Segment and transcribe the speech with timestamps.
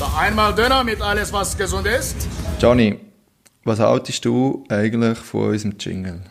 [0.00, 2.16] Da einmal Döner mit alles, was gesund ist.
[2.58, 2.98] Johnny,
[3.64, 6.22] was haltest du eigentlich von unserem Jingle?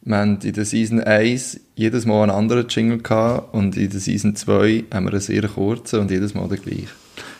[0.00, 4.00] Wir haben in der Season 1 jedes Mal einen anderen Jingle gehabt und in der
[4.00, 6.88] Season 2 haben wir einen sehr kurzen und jedes Mal den gleichen.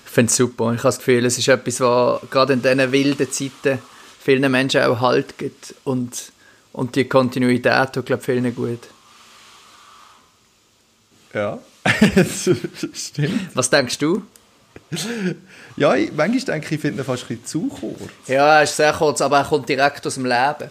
[0.05, 0.65] Ich finde es super.
[0.75, 3.79] Ich habe das Gefühl, es ist etwas, was gerade in diesen wilden Zeiten
[4.23, 6.31] vielen Menschen auch Halt gibt und,
[6.75, 8.81] und die Kontinuität tut, glaube ich, vielen gut.
[11.33, 11.59] Ja,
[12.15, 12.51] das
[12.93, 13.57] stimmt.
[13.57, 14.25] Was denkst du?
[15.77, 18.11] Ja, ich, manchmal denke ich, ich finde ihn fast ein bisschen zu kurz.
[18.27, 20.71] Ja, er ist sehr kurz, aber er kommt direkt aus dem Leben.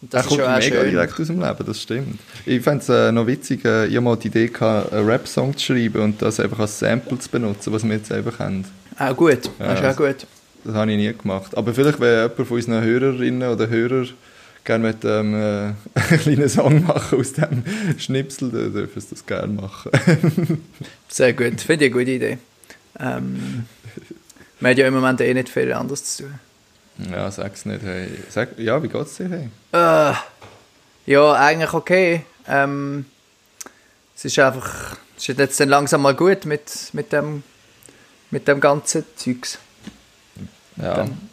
[0.00, 2.20] Und Das er kommt mega direkt aus dem Leben, das stimmt.
[2.44, 5.56] Ich fände es äh, noch witzig, äh, ich habe mal die Idee gehabt, einen Rap-Song
[5.56, 8.64] zu schreiben und das einfach als Sample zu benutzen, was wir jetzt einfach haben.
[8.98, 10.26] Auch gut, Ja, das ist auch gut.
[10.64, 11.56] Das habe ich nie gemacht.
[11.56, 14.08] Aber vielleicht, wenn jemand von unseren Hörerinnen oder Hörern
[14.64, 15.38] gerne mit ähm, äh,
[15.94, 17.64] einen kleinen Song machen aus dem
[17.98, 19.90] Schnipsel, dann dürfen sie das gerne machen.
[21.08, 22.38] Sehr gut, finde ich eine gute Idee.
[23.00, 23.66] Ähm,
[24.60, 26.38] man hat ja im Moment eh nicht viel anderes zu tun.
[27.10, 27.82] ja, sag's nicht.
[27.82, 28.08] Hey.
[28.28, 29.28] Sag, ja, wie geht's dir?
[29.28, 29.48] Hey?
[29.72, 30.14] Äh,
[31.06, 32.24] ja, eigentlich okay.
[32.46, 33.06] Ähm,
[34.14, 37.42] es ist einfach, es ist jetzt dann langsam mal gut mit, mit, dem,
[38.30, 39.58] mit dem ganzen Zeugs.
[40.76, 41.28] Ja, Dann-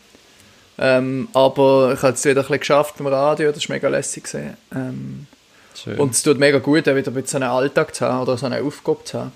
[0.81, 4.23] Ähm, aber ich habe es wieder ein bisschen geschafft beim Radio, das war mega lässig.
[4.23, 4.55] gewesen.
[4.73, 5.27] Ähm,
[5.75, 5.99] schön.
[5.99, 8.61] und es tut mega gut, wieder ein bisschen einen Alltag zu haben oder so eine
[8.61, 9.31] Aufgabe zu haben.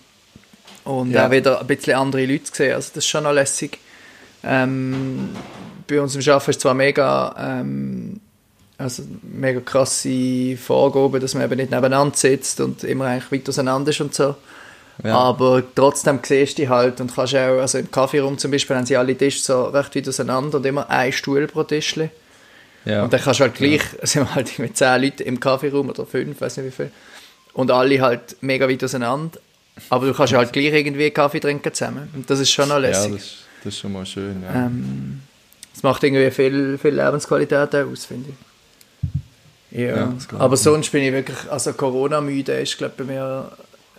[0.83, 1.27] Und Ja.
[1.27, 3.79] auch wieder ein bisschen andere Leute zu sehen, also das ist schon noch lässig.
[4.43, 5.29] Ähm,
[5.87, 8.19] bei uns im Arbeiten ist zwar mega, ähm,
[8.77, 13.91] also mega krasse Vorgaben, dass man eben nicht nebeneinander sitzt und immer eigentlich weit auseinander
[13.91, 14.35] ist und so.
[15.03, 15.15] ja.
[15.17, 18.85] Aber trotzdem siehst du die halt und kannst auch, also im Kaffeeraum zum Beispiel haben
[18.85, 22.09] sie alle Tische so recht weit auseinander und immer ein Stuhl pro Tischli.
[22.85, 23.03] ja.
[23.03, 26.05] Und dann kannst du halt gleich, es sind halt mit zehn Leuten im Kaffeeraum oder
[26.05, 26.91] fünf, weiß nicht wie viel.
[27.53, 29.39] Und alle halt mega weit auseinander.
[29.89, 32.09] Aber du kannst ja halt gleich irgendwie Kaffee trinken zusammen.
[32.13, 33.11] Und das ist schon noch ja, lässig.
[33.11, 34.43] das, das ist schon mal schön.
[34.43, 34.65] Ja.
[34.65, 35.21] ähm,
[35.73, 39.79] das macht irgendwie viel, viel Lebensqualität aus, finde ich.
[39.79, 43.51] Ja, Ja, aber sonst bin ich wirklich, also Corona-müde ist, glaube ich, bei mir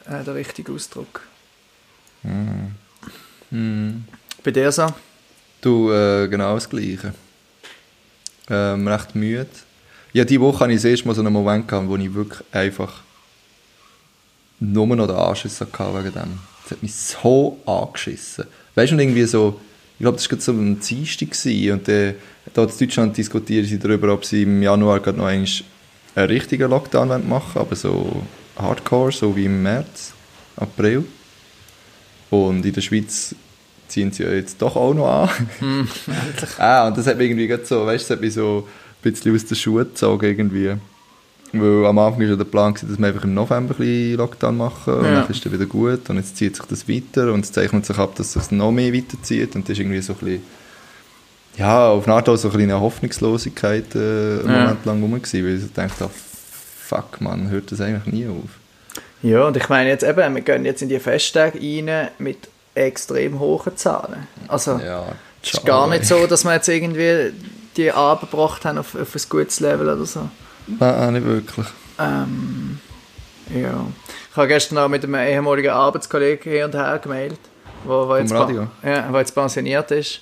[0.06, 1.22] äh, der richtige Ausdruck.
[3.50, 4.04] Hm.
[4.42, 4.86] Bei dir so?
[5.60, 7.12] Du, äh, genau das Gleiche.
[8.48, 9.46] Ähm, recht müde.
[10.12, 12.40] Ja, diese Woche hatte ich das erste Mal so einen Moment, gehabt, wo ich wirklich
[12.52, 13.03] einfach
[14.72, 16.38] nur noch den Anschiss hatte wegen dem.
[16.62, 18.44] Das hat mich so angeschissen.
[18.74, 19.60] Weißt du, und irgendwie so,
[19.98, 22.14] ich glaube, das war so ein Dienstag gewesen, und äh,
[22.52, 25.46] da in Deutschland diskutieren sie darüber, ob sie im Januar gerade noch einen
[26.16, 28.22] richtigen Lockdown wollen machen aber so
[28.56, 30.12] hardcore, so wie im März,
[30.56, 31.04] April.
[32.30, 33.34] Und in der Schweiz
[33.88, 35.28] ziehen sie ja jetzt doch auch noch an.
[36.58, 39.34] ah, und das hat mich irgendwie so, weißt du, das hat mich so ein bisschen
[39.34, 40.74] aus den Schuhen gezogen irgendwie.
[41.60, 44.94] Weil am Anfang war der Plan, dass wir einfach im November ein bisschen Lockdown machen
[44.94, 45.20] und Ja.
[45.22, 47.98] dann ist es wieder gut und jetzt zieht sich das weiter und es zeichnet sich
[47.98, 50.42] ab, dass es noch mehr weiterzieht und das ist irgendwie so ein bisschen,
[51.56, 54.60] ja, auf eine Art auch so ein eine Hoffnungslosigkeit äh, einen Ja.
[54.62, 56.10] Moment lang rum gewesen, weil ich so dachte, ah,
[56.86, 58.50] fuck man, hört das eigentlich nie auf.
[59.22, 62.36] Ja, und ich meine jetzt eben, wir gehen jetzt in die Festtage rein mit
[62.74, 64.26] extrem hohen Zahlen.
[64.48, 65.04] Also, Ja,
[65.42, 67.32] es ist gar nicht so, dass wir jetzt irgendwie
[67.76, 70.28] die abgebracht haben auf, auf ein gutes Level oder so.
[70.66, 71.66] Nein, nicht wirklich.
[71.98, 72.78] Ähm,
[73.54, 73.86] ja.
[74.30, 77.38] Ich habe gestern auch mit einem ehemaligen Arbeitskollegen hin und her gemeldet,
[77.84, 78.68] wo, wo, jetzt, Radio?
[78.82, 80.20] ja, wo jetzt pensioniert ist.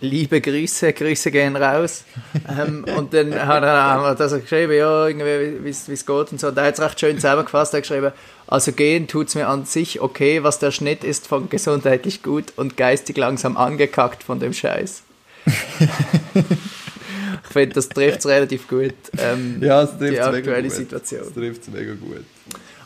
[0.00, 2.04] Liebe Grüße, Grüße gehen raus.
[2.48, 6.06] ähm, und dann hat er, haben wir das geschrieben, ja, irgendwie, wie es wie es
[6.06, 6.48] geht und so.
[6.48, 8.12] Und er hat es recht schön zusammengefasst, er hat geschrieben,
[8.46, 12.52] also gehen tut es mir an sich okay, was der Schnitt ist von gesundheitlich gut
[12.56, 15.02] und geistig langsam angekackt von dem Scheiß.
[17.44, 18.94] ich finde, das trifft es relativ gut.
[19.18, 20.72] Ähm, Ja, es trifft die mega aktuelle gut.
[20.72, 21.22] Situation.
[21.22, 22.24] Es trifft mega gut.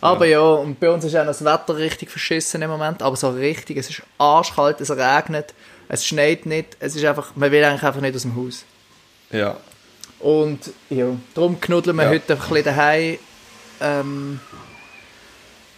[0.01, 0.41] Aber ja.
[0.41, 3.91] und bei uns ist auch das Wetter richtig verschissen im Moment, aber so richtig, es
[3.91, 5.55] ist arschkalt, es regnet,
[5.89, 8.65] es schneit nicht, es ist einfach, man will eigentlich einfach nicht aus dem Haus.
[9.31, 9.57] Ja.
[10.21, 12.11] Und ja, darum knuddeln wir Ja.
[12.11, 13.19] heute einfach ein bisschen daheim,
[13.81, 14.41] ähm,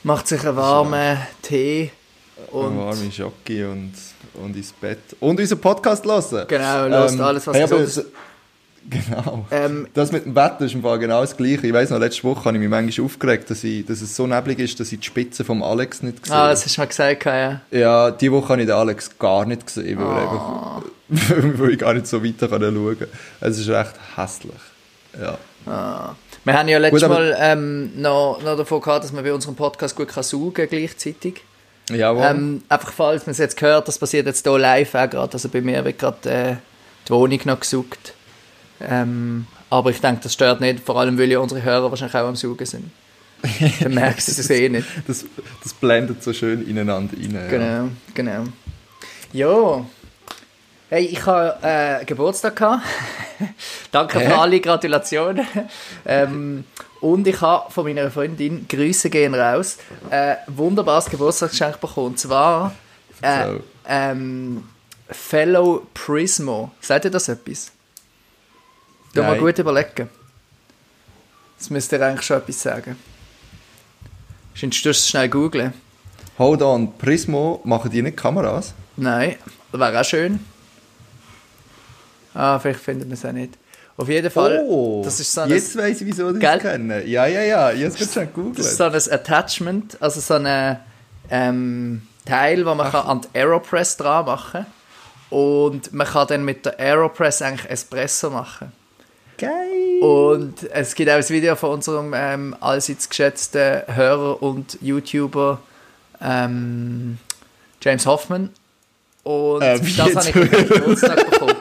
[0.03, 1.91] macht sich einen warmen Tee
[2.53, 3.95] Und und warme Schocke und,
[4.35, 4.99] und ins Bett.
[5.21, 6.47] Und unseren Podcast hören.
[6.49, 8.05] genau, lasst alles, was hey,
[9.07, 9.47] Genau.
[9.51, 11.67] Ähm, Das mit dem Wetter ist im Fall genau das Gleiche.
[11.67, 14.27] Ich weiss noch, letzte Woche habe ich mich manchmal aufgeregt, dass, ich, dass es so
[14.27, 16.51] neblig ist, dass ich die Spitze vom Alex nicht gesehen ah, habe.
[16.51, 17.61] das hast du mal gesagt, ja.
[17.71, 20.83] Ja, diese Woche habe ich den Alex gar nicht gesehen, weil, Ah.
[21.11, 23.09] einfach, weil ich gar nicht so weiter kann schauen kann.
[23.41, 24.53] Es ist recht hässlich.
[25.21, 25.39] Ja.
[25.71, 26.15] Ah.
[26.45, 29.55] Wir haben ja letztes Gut, Mal ähm, noch, noch davon gehabt, dass man bei unserem
[29.55, 31.43] Podcast gut kann saugen gleichzeitig.
[31.91, 32.25] Jawohl.
[32.25, 35.33] Ähm, einfach falls man es jetzt hört, das passiert jetzt hier live auch gerade.
[35.35, 36.57] Also bei mir wird gerade äh,
[37.07, 38.15] die Wohnung noch gesaugt.
[38.81, 42.29] Ähm, aber ich denke, das stört nicht, vor allem weil ja unsere Hörer wahrscheinlich auch
[42.29, 42.91] am Saugen sind.
[43.81, 44.89] Dann merkst du es eh nicht.
[45.07, 45.25] das,
[45.63, 47.35] das blendet so schön ineinander rein.
[47.35, 47.49] Ja.
[47.49, 48.45] Genau, genau.
[49.33, 49.85] Ja,
[50.91, 52.83] Hey, ich habe äh, Geburtstag gehabt.
[53.93, 55.47] Danke für alle Gratulationen.
[56.07, 56.65] ähm,
[57.03, 59.77] und ich habe von meiner Freundin, Grüße gehen raus,
[60.09, 62.07] äh, wunderbares Geburtstagsgeschenk bekommen.
[62.07, 62.75] Und zwar
[63.21, 64.65] äh, ähm,
[65.11, 66.71] Fellow Prismo.
[66.81, 67.71] Sagt ihr das etwas?
[69.15, 70.09] Du mal gut überlegen.
[71.59, 72.97] Das müsst ihr eigentlich schon etwas sagen.
[74.55, 75.73] Scheinst du es schnell googlen?
[76.39, 78.75] Hold on, Prismo, machen die nicht Kameras?
[78.97, 79.37] Nein,
[79.73, 80.41] das wäre auch schön.
[82.35, 83.59] Ah, vielleicht findet man es auch nicht.
[83.97, 87.05] Auf jeden Fall, oh, das ist so ein, jetzt weiss ich, wieso ich das kenne.
[87.05, 90.79] Ja, ja, ja, es gerade schon das ist so ein Attachment, also so ein
[91.31, 94.67] ähm, Teil, wo man kann an die Aeropress dran machen kann.
[95.31, 98.73] Und man kann dann mit der Aeropress eigentlich Espresso machen.
[99.39, 100.01] Geil.
[100.03, 105.61] Und es gibt auch ein Video von unserem ähm, allseits geschätzten Hörer und YouTuber
[106.21, 107.19] ähm,
[107.81, 108.51] James Hoffman.
[109.23, 111.55] Und Äh, das habe ich für Geburtstag bekommen.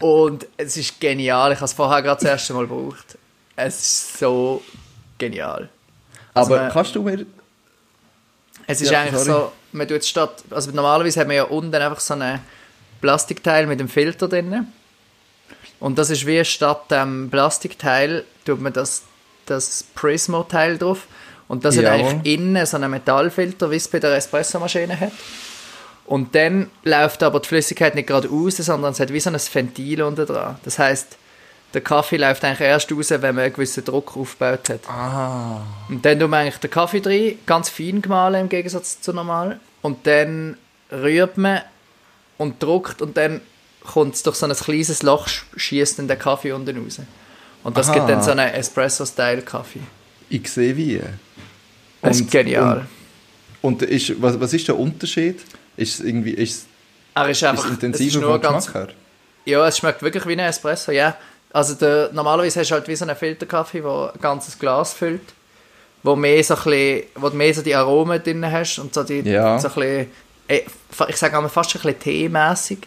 [0.00, 1.52] Und es ist genial.
[1.52, 3.18] Ich habe es vorher gerade das erste Mal gebraucht.
[3.56, 4.62] Es ist so
[5.18, 5.68] genial.
[6.32, 7.26] Also Aber man- kannst du mir...
[8.66, 9.40] Es ist Ja, eigentlich sorry.
[9.46, 12.40] so, man tut statt, also normalerweise haben wir ja unten einfach so ein
[13.00, 14.68] Plastikteil mit dem Filter drin.
[15.80, 19.02] Und das ist wie statt dem Plastikteil tut man das,
[19.46, 21.06] das Prismo-Teil drauf.
[21.48, 21.92] Und das hat Ja.
[21.92, 25.12] eigentlich innen so einen Metallfilter, wie es bei der Espressomaschine hat.
[26.04, 29.36] Und dann läuft aber die Flüssigkeit nicht gerade raus, sondern es hat wie so ein
[29.52, 30.58] Ventil unten dran.
[30.64, 31.16] Das heißt,
[31.72, 34.88] der Kaffee läuft eigentlich erst raus, wenn man einen gewissen Druck aufgebaut hat.
[34.88, 35.60] Ah.
[35.88, 39.60] Und dann tun wir eigentlich den Kaffee drin, ganz fein gemahlen im Gegensatz zu normal.
[39.82, 40.56] Und dann
[40.90, 41.60] rührt man
[42.38, 43.40] und druckt und dann
[43.84, 47.00] kommt es durch so ein kleines Loch, schießt dann der Kaffee unten raus.
[47.62, 47.94] Und das Aha.
[47.94, 49.80] gibt dann so einen Espresso-Style-Kaffee.
[50.28, 51.00] Ich sehe wie.
[52.02, 52.86] Das ist genial.
[53.62, 55.40] Und, und ist, was, was ist der Unterschied?
[55.76, 56.30] Ist es irgendwie...
[56.30, 56.66] Ist,
[57.14, 58.88] Er ist ist einfach, es es intensiver ist nur vom ganz, her?
[59.44, 61.16] Ja, es schmeckt wirklich wie ein Espresso, ja.
[61.52, 65.20] Also der, normalerweise hast du halt wie so einen Filterkaffee, der ein ganzes Glas füllt,
[66.02, 69.02] wo, mehr so ein bisschen, wo du mehr so die Aromen drin hast und so
[69.02, 69.58] die Ja.
[69.58, 70.06] so ein bisschen,
[70.48, 70.62] eh,
[71.08, 72.86] ich sage einmal fast ein bisschen teemässig.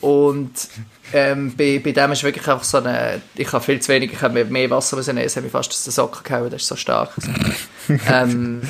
[0.00, 0.50] Und
[1.12, 4.20] ähm, bei, bei dem ist wirklich einfach so eine, ich habe viel zu wenig, ich
[4.22, 6.68] habe mehr- Wasser müssen nehmen, es hat mich fast aus den Socken gehauen, das ist
[6.68, 7.10] so stark.
[8.08, 8.62] ähm,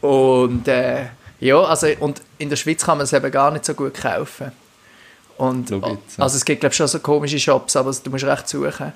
[0.00, 1.06] und äh,
[1.40, 4.52] ja, also und in der Schweiz kann man es eben gar nicht so gut kaufen.
[5.38, 5.78] Und, ja.
[6.18, 8.92] also es gibt glaube ich schon so komische Shops, aber du musst recht suchen.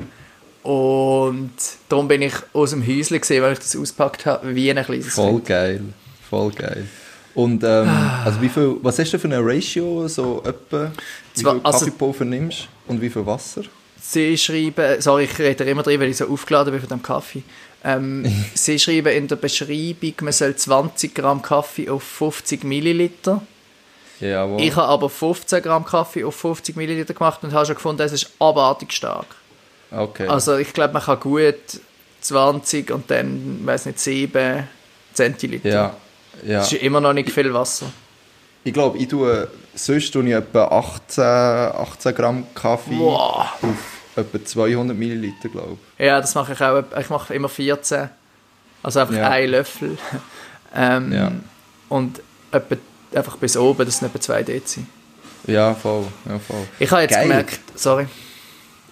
[0.62, 1.52] Und
[1.88, 5.14] darum bin ich aus dem Häuschen gesehen, weil ich das ausgepackt habe, wie ein kleines
[5.14, 5.46] Voll Kind.
[5.46, 5.80] geil.
[6.28, 6.88] Voll geil.
[7.34, 7.88] Und ähm,
[8.24, 10.90] also wie viel, was hast du für eine Ratio, so etwa,
[11.36, 13.62] wie Zwar- viel also- Kaffeepulver nimmst und wie viel Wasser?
[14.00, 17.42] Sie schreiben, sorry, ich rede immer drin, weil ich so aufgeladen bin von dem Kaffee.
[17.82, 18.24] Ähm,
[18.54, 23.42] sie schreiben in der Beschreibung, man soll 20 Gramm Kaffee auf 50 Milliliter.
[24.20, 24.62] Jawohl.
[24.62, 28.12] Ich habe aber 15 Gramm Kaffee auf 50 Milliliter gemacht und habe schon gefunden, es
[28.12, 29.26] ist abartig stark.
[29.90, 30.26] okay.
[30.28, 31.54] Also ich glaube, man kann gut
[32.20, 34.68] 20 und dann, weiß nicht, 7
[35.12, 35.68] Zentiliter.
[35.68, 35.96] ja,
[36.46, 36.58] ja.
[36.58, 37.86] Das ist immer noch nicht viel Wasser.
[38.64, 43.46] Ich glaube, ich tue, sonst tue ich etwa 18, 18 Gramm Kaffee Wow.
[43.62, 46.82] auf etwa 200 Milliliter, glaube Ja, das mache ich auch.
[46.98, 48.08] Ich mache immer 14.
[48.82, 49.30] Also einfach Ja.
[49.30, 49.96] einen Löffel.
[50.78, 51.32] Ähm, Ja.
[51.88, 52.20] Und
[52.52, 52.76] etwa,
[53.14, 54.84] einfach bis oben, das sind etwa 2 Dezi.
[55.46, 55.54] ich.
[55.54, 56.04] Ja, voll.
[56.28, 56.66] Ja, voll.
[56.78, 57.22] Ich habe jetzt Geil.
[57.28, 58.06] gemerkt, sorry,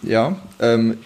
[0.03, 0.97] Ja, ähm,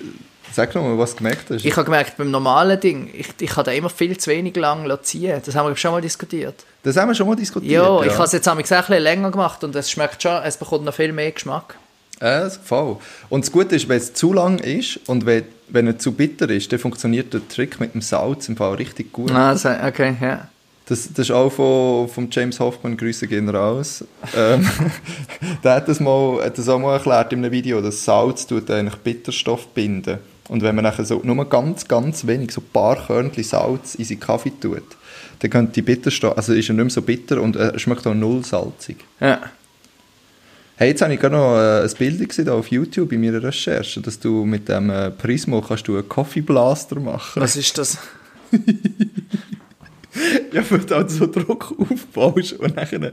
[0.52, 1.64] sag noch mal, was du gemerkt hast.
[1.64, 4.88] ich habe gemerkt, beim normalen Ding, ich, ich habe da immer viel zu wenig lang
[5.02, 5.40] ziehen.
[5.44, 6.54] Das haben wir schon mal diskutiert.
[6.82, 7.72] das haben wir schon mal diskutiert.
[7.72, 10.56] Ja, ich habe es jetzt auch ein bisschen länger gemacht und es schmeckt schon, es
[10.56, 11.76] bekommt noch viel mehr Geschmack.
[12.20, 12.96] Äh, voll.
[13.28, 16.48] Und das Gute ist, wenn es zu lang ist und wenn, wenn er zu bitter
[16.50, 19.30] ist, dann funktioniert der Trick mit dem Salz im Fall richtig gut.
[19.30, 20.48] Ah, das, okay, ja.
[20.86, 24.04] Das, das ist auch von, von James Hoffman, Grüße gehen raus.
[24.34, 24.68] ähm,
[25.64, 28.70] der hat das, mal, hat das auch mal erklärt in einem Video, dass Salz tut
[28.70, 30.18] eigentlich Bitterstoff binden.
[30.48, 34.04] Und wenn man nachher so nur ganz, ganz wenig, so ein paar Körnchen Salz in
[34.04, 34.82] seinen Kaffee tut,
[35.40, 38.14] dann könnte die Bitterstoff, also ist er nicht mehr so bitter und er schmeckt auch
[38.14, 38.96] null salzig.
[39.20, 39.40] ja.
[40.80, 44.00] Hey, jetzt habe ich gerade noch äh, ein Bild gesehen auf YouTube in meiner Recherche,
[44.00, 47.42] dass du mit dem äh, Prismo kannst du einen Coffee Blaster machen.
[47.42, 47.98] Was ist das?
[50.52, 53.12] Ja, wenn du halt so Druck aufbaust und dann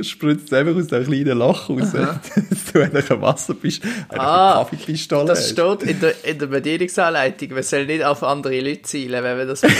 [0.00, 4.54] spritzt es einfach aus dem kleinen Loch raus, dass du eigentlich ein Wasser bist, Ah,
[4.64, 5.50] Kaffeepistole Das hast.
[5.50, 7.50] steht in der, in der Bedienungsanleitung.
[7.54, 9.74] Man soll nicht auf andere Leute zielen, wenn man das macht.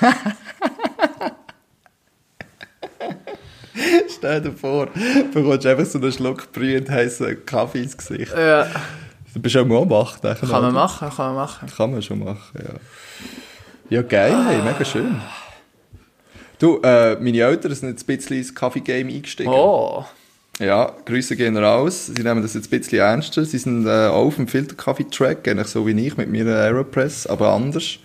[4.08, 8.32] Stell dir vor, du bekommst einfach so einen Schluck brühend heißen Kaffee ins Gesicht.
[8.36, 8.66] ja,
[9.34, 10.18] Du bist auch mal wach.
[10.22, 11.68] kann man machen, kann man machen.
[11.76, 12.74] Kann man schon machen, ja.
[13.90, 15.20] Ja, geil, hey, mega schön.
[16.58, 19.50] Du, äh, meine Eltern sind jetzt ein bisschen ins Kaffee-Game eingestiegen.
[19.52, 20.04] Oh,
[20.58, 22.06] Ja, Grüße gehen raus.
[22.06, 23.44] Sie nehmen das jetzt ein bisschen ernster.
[23.44, 27.52] Sie sind äh, auch auf dem Filterkaffee-Track, ähnlich so wie ich mit meiner Aeropress, aber
[27.52, 27.98] anders.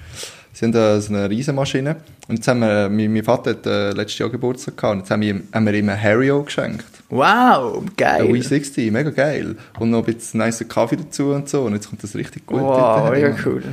[0.53, 1.95] Sie haben äh, so eine Riesenmaschine.
[2.27, 5.11] Und jetzt haben wir, mein, mein Vater hat äh, letztes Jahr Geburtstag gehabt und jetzt
[5.11, 6.83] haben wir, ihm- haben wir ihm ein Hario geschenkt.
[7.09, 8.23] Wow, Ein geil.
[8.25, 9.55] Wii60, mega geil.
[9.79, 11.61] Und noch ein bisschen nicer Kaffee dazu und so.
[11.63, 12.59] Und jetzt kommt das richtig gut.
[12.61, 13.33] Wow, rein.
[13.45, 13.63] cool.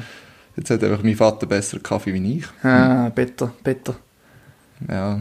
[0.56, 2.44] Jetzt hat einfach mein Vater besseren Kaffee wie ich.
[2.64, 3.96] Ah, bitter, bitter.
[4.86, 5.20] Ja,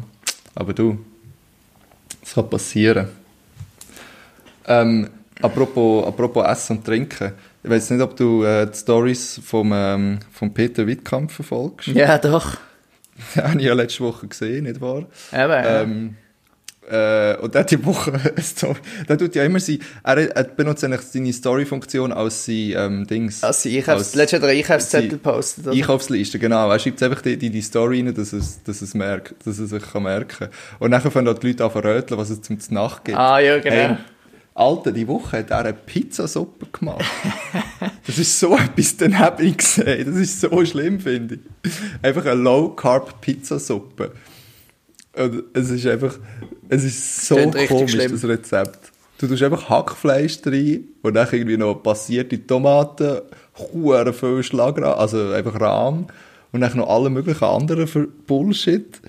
[0.55, 0.99] aber du,
[2.21, 3.07] es kann passieren.
[4.67, 5.09] Ähm,
[5.41, 7.31] apropos, apropos Essen und Trinken.
[7.63, 11.87] Ich weiß nicht, ob du äh, die Stories vom, ähm, vom Peter Wittkamp verfolgst.
[11.87, 12.57] Ja, doch.
[13.35, 15.05] Habe ich ja letzte Woche gesehen, nicht wahr?
[15.31, 15.81] Eben, ja.
[15.81, 16.15] Ähm,
[16.89, 18.13] äh, und die Woche.
[19.09, 23.43] Der tut ja immer sein, er, er benutzt eigentlich seine Story-Funktion als sein ähm, Dings.
[23.43, 25.67] Also, ich habe als letztes Jahr Einkaufszettel gepostet.
[25.67, 25.75] oder?
[25.75, 26.69] Einkaufsliste, genau.
[26.71, 29.67] Er schreibt einfach die, die, die Story rein, dass es, dass es merkt, dass er
[29.67, 30.47] sich kann merken
[30.79, 33.17] Und dann fangen auch die Leute an zu röteln, was es zum Nacht gibt.
[33.17, 33.75] Ah, ja, genau.
[33.75, 33.97] Hey,
[34.53, 37.05] Alter, die Woche hat er eine Pizzasuppe gemacht.
[38.07, 40.05] das ist so etwas daneben gesehen.
[40.11, 41.71] Das ist so schlimm, finde ich.
[42.01, 44.13] Einfach eine Low-Carb-Pizzasuppe.
[45.17, 46.17] Und es ist einfach,
[46.69, 48.11] es ist so komisch, schlimm.
[48.11, 48.91] das Rezept.
[49.17, 53.21] Du tust einfach Hackfleisch rein und dann irgendwie noch passierte Tomaten,
[53.73, 56.05] hure viel Schlagrahm, also einfach Rahm
[56.51, 59.01] und dann noch alle möglichen anderen für Bullshit.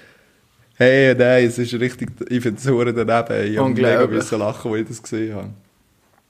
[0.76, 3.52] Hey, nein, es ist richtig, ich finde es hure daneben.
[3.52, 5.50] Ich habe mega müssen lachen, als ich das gesehen habe.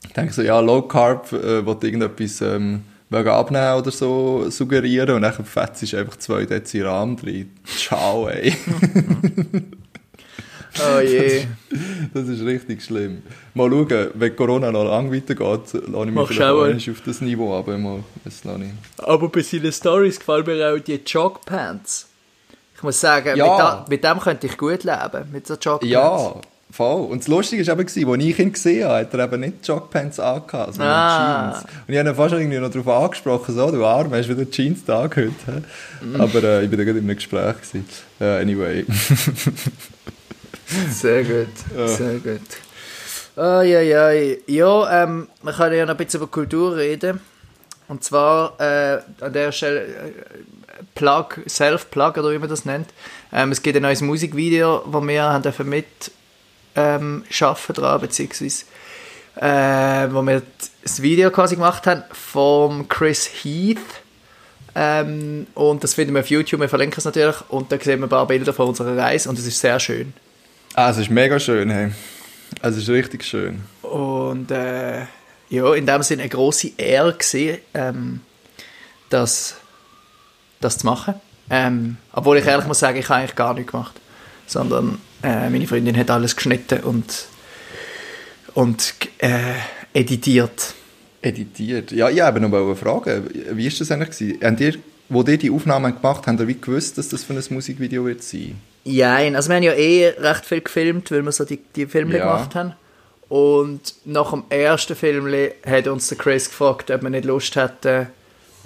[0.04, 5.10] Ich denke so, ja, Low Carb, äh, will irgendetwas ähm, wegen abnehmen oder so suggerieren
[5.16, 7.50] und dann fetzt ist einfach zwei Dezi Rahm drin.
[7.64, 8.54] Ciao, ey.
[10.80, 11.44] Oh je.
[12.14, 13.22] Das ist richtig schlimm.
[13.54, 17.56] Mal schauen, wenn Corona noch lange weitergeht, lasse ich mich Mach vielleicht auf das Niveau,
[17.56, 18.74] aber mal, das.
[18.98, 22.06] Aber bei seinen Stories gefallen mir auch die Jogpants.
[22.76, 23.50] Ich muss sagen, Ja.
[23.50, 25.88] mit, da, mit dem könnte ich gut leben, mit so Jogpants.
[25.90, 26.34] Ja,
[26.70, 27.06] voll.
[27.06, 30.20] Und das Lustige war eben, als ich ihn gesehen habe, hat er eben nicht Jogpants
[30.20, 31.52] angehabt, sondern Ah.
[31.52, 31.64] Jeans.
[31.86, 34.84] Und ich habe ihn fast irgendwie noch darauf angesprochen, so, du Arm, hast wieder Jeans
[34.84, 35.32] da heute.
[36.02, 36.20] Mhm.
[36.20, 37.54] Aber äh, ich war da gerade in einem Gespräch.
[37.56, 37.84] Gewesen.
[38.20, 38.84] Ja, anyway.
[40.90, 41.88] Sehr gut, Ja.
[41.88, 42.40] sehr gut.
[43.36, 44.10] Oh, ja, ja,
[44.46, 47.20] ja ähm, wir können ja noch ein bisschen über Kultur reden.
[47.86, 49.86] Und zwar äh, an der Stelle äh,
[50.94, 52.88] Plug, Self-Plug oder wie man das nennt.
[53.32, 55.86] Ähm, es gibt ein neues Musikvideo, das wir haben mit
[56.76, 58.64] ähm, schaffen dran, beziehungsweise
[59.40, 60.42] äh, wo wir
[60.82, 63.78] das Video quasi gemacht haben vom Chris Heath.
[64.74, 67.36] Ähm, und das finden wir auf YouTube, wir verlinken es natürlich.
[67.48, 70.12] Und da sehen wir ein paar Bilder von unserer Reise und es ist sehr schön.
[70.74, 71.92] Ah, es ist mega schön, hey.
[72.62, 73.62] Es ist richtig schön.
[73.82, 75.02] Und äh,
[75.50, 78.20] ja, in dem Sinne eine grosse Ehre gewesen, ähm,
[79.10, 79.56] das,
[80.60, 81.14] das zu machen.
[81.50, 83.94] Ähm, obwohl ich ehrlich muss sagen, ich habe eigentlich gar nichts gemacht.
[84.46, 87.26] Sondern äh, meine Freundin hat alles geschnitten und,
[88.54, 89.30] und äh,
[89.92, 90.74] editiert.
[91.22, 91.90] Editiert.
[91.92, 94.38] Ja, ich habe noch mal fragen, wie ist das eigentlich gewesen?
[94.42, 94.74] Habt ihr,
[95.08, 98.04] wo ihr die Aufnahmen gemacht habt, habt ihr wie gewusst, dass das für ein Musikvideo
[98.06, 98.60] wird sein?
[98.84, 102.16] Nein, also wir haben ja eh recht viel gefilmt, weil wir so die, die Filme
[102.16, 102.24] Ja.
[102.24, 102.74] gemacht haben.
[103.28, 105.30] Und nach dem ersten Film
[105.66, 108.06] hat uns der Chris gefragt, ob wir nicht Lust hätten,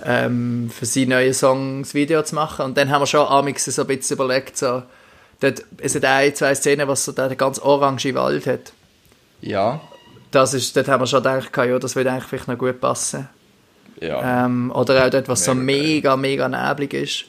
[0.04, 2.66] ähm, für seinen neuen Song das Video zu machen.
[2.66, 4.82] Und dann haben wir schon amix so ein bisschen überlegt, so,
[5.42, 8.72] dort, es hat ein, zwei Szenen, was so der ganz orange Wald hat.
[9.40, 9.80] Ja.
[10.30, 13.28] Das ist, dort haben wir schon gedacht, ja, das würde eigentlich vielleicht noch gut passen.
[14.00, 14.46] Ja.
[14.46, 17.24] Ähm, oder auch dort, was so Mega mega, mega neblig ist.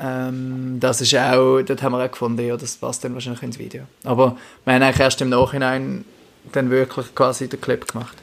[0.00, 3.58] Ähm, das ist auch, dort haben wir auch gefunden, ja, das passt dann wahrscheinlich ins
[3.58, 3.82] Video.
[4.04, 6.04] Aber wir haben eigentlich erst im Nachhinein
[6.52, 8.16] dann wirklich quasi den Clip gemacht.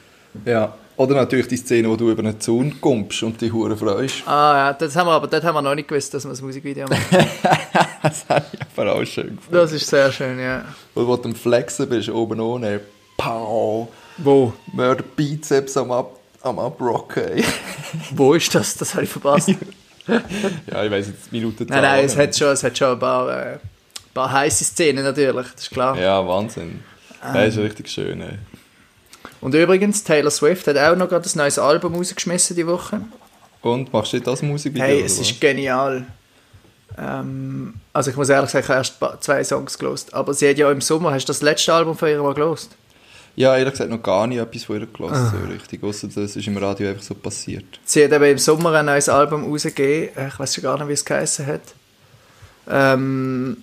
[0.44, 0.74] ja.
[0.98, 4.26] Oder natürlich die Szene, wo du über einen Zaun kommst und die Hure freust.
[4.26, 6.42] Ah ja, das haben wir aber dort haben wir noch nicht gewusst, dass wir das
[6.42, 7.04] Musikvideo machen.
[8.02, 9.52] das habe ich aber auch schön gefunden.
[9.52, 10.64] Das ist sehr schön, ja.
[10.96, 12.80] Und wo du am Flexen bist, oben ohne,
[13.16, 13.86] pow,
[14.16, 14.52] Wo?
[14.72, 17.44] Mörder Bizeps am, Ab am Abrocken.
[18.10, 18.76] Wo ist das?
[18.76, 19.50] Das habe ich verpasst.
[20.08, 22.98] ja, ich weiss jetzt die Minute nein, nein, es hat schon, es hat schon ein
[22.98, 23.60] paar, äh, ein
[24.14, 25.96] paar heiße Szenen natürlich, das ist klar.
[25.96, 26.82] Ja, Wahnsinn.
[27.24, 27.34] Ähm.
[27.34, 28.20] Das ist richtig schön.
[28.20, 28.38] Ey.
[29.40, 33.00] Und übrigens, Taylor Swift hat auch noch gerade ein neues Album rausgeschmissen die Woche.
[33.62, 34.84] Und machst du das Musikvideo?
[34.86, 36.06] Hey, es ist genial.
[36.96, 40.14] Ähm, also ich muss ehrlich sagen, ich habe erst zwei Songs gelost.
[40.14, 42.70] Aber sie hat ja im Sommer, hast du das letzte Album von ihr mal gelost?
[43.36, 45.34] Ja, ehrlich gesagt noch gar nicht etwas von ihr gelassen, Ah.
[45.46, 45.84] so richtig.
[45.84, 47.78] Ausser das ist im Radio einfach so passiert.
[47.84, 50.26] Sie hat eben im Sommer ein neues Album rausgegeben.
[50.28, 51.60] Ich weiß schon gar nicht, wie es geheißen hat.
[52.68, 53.58] Ähm,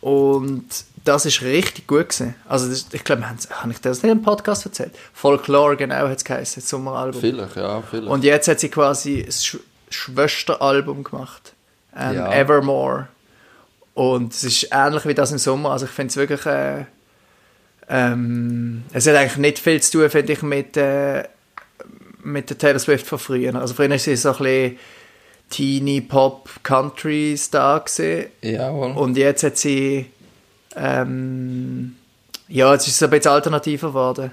[0.00, 0.64] und
[1.04, 2.34] das ist richtig gut gewesen.
[2.48, 4.92] Also das, ich glaube, habe ich das nicht im Podcast erzählt?
[5.12, 7.20] Folklore, genau, hat es geheißen, das Sommeralbum.
[7.20, 8.08] Vielleicht, ja, vielleicht.
[8.08, 9.58] Und jetzt hat sie quasi das Sch
[9.90, 11.52] Schwesteralbum gemacht.
[11.96, 12.32] Ähm, Ja.
[12.32, 13.08] Evermore.
[13.92, 15.70] Und es ist ähnlich wie das im Sommer.
[15.70, 16.84] Also ich finde es wirklich äh,
[17.88, 21.24] ähm, es hat eigentlich nicht viel zu tun, finde ich, mit, äh,
[22.22, 23.54] mit der Taylor Swift von früher.
[23.54, 24.78] Also früher war sie so ein bisschen
[25.50, 28.30] Teenie Pop Country Star gewesen.
[28.42, 28.92] Jawohl.
[28.92, 30.06] Und jetzt hat sie
[30.76, 31.96] ähm,
[32.48, 34.30] ja, jetzt ist es ein bisschen alternativer geworden.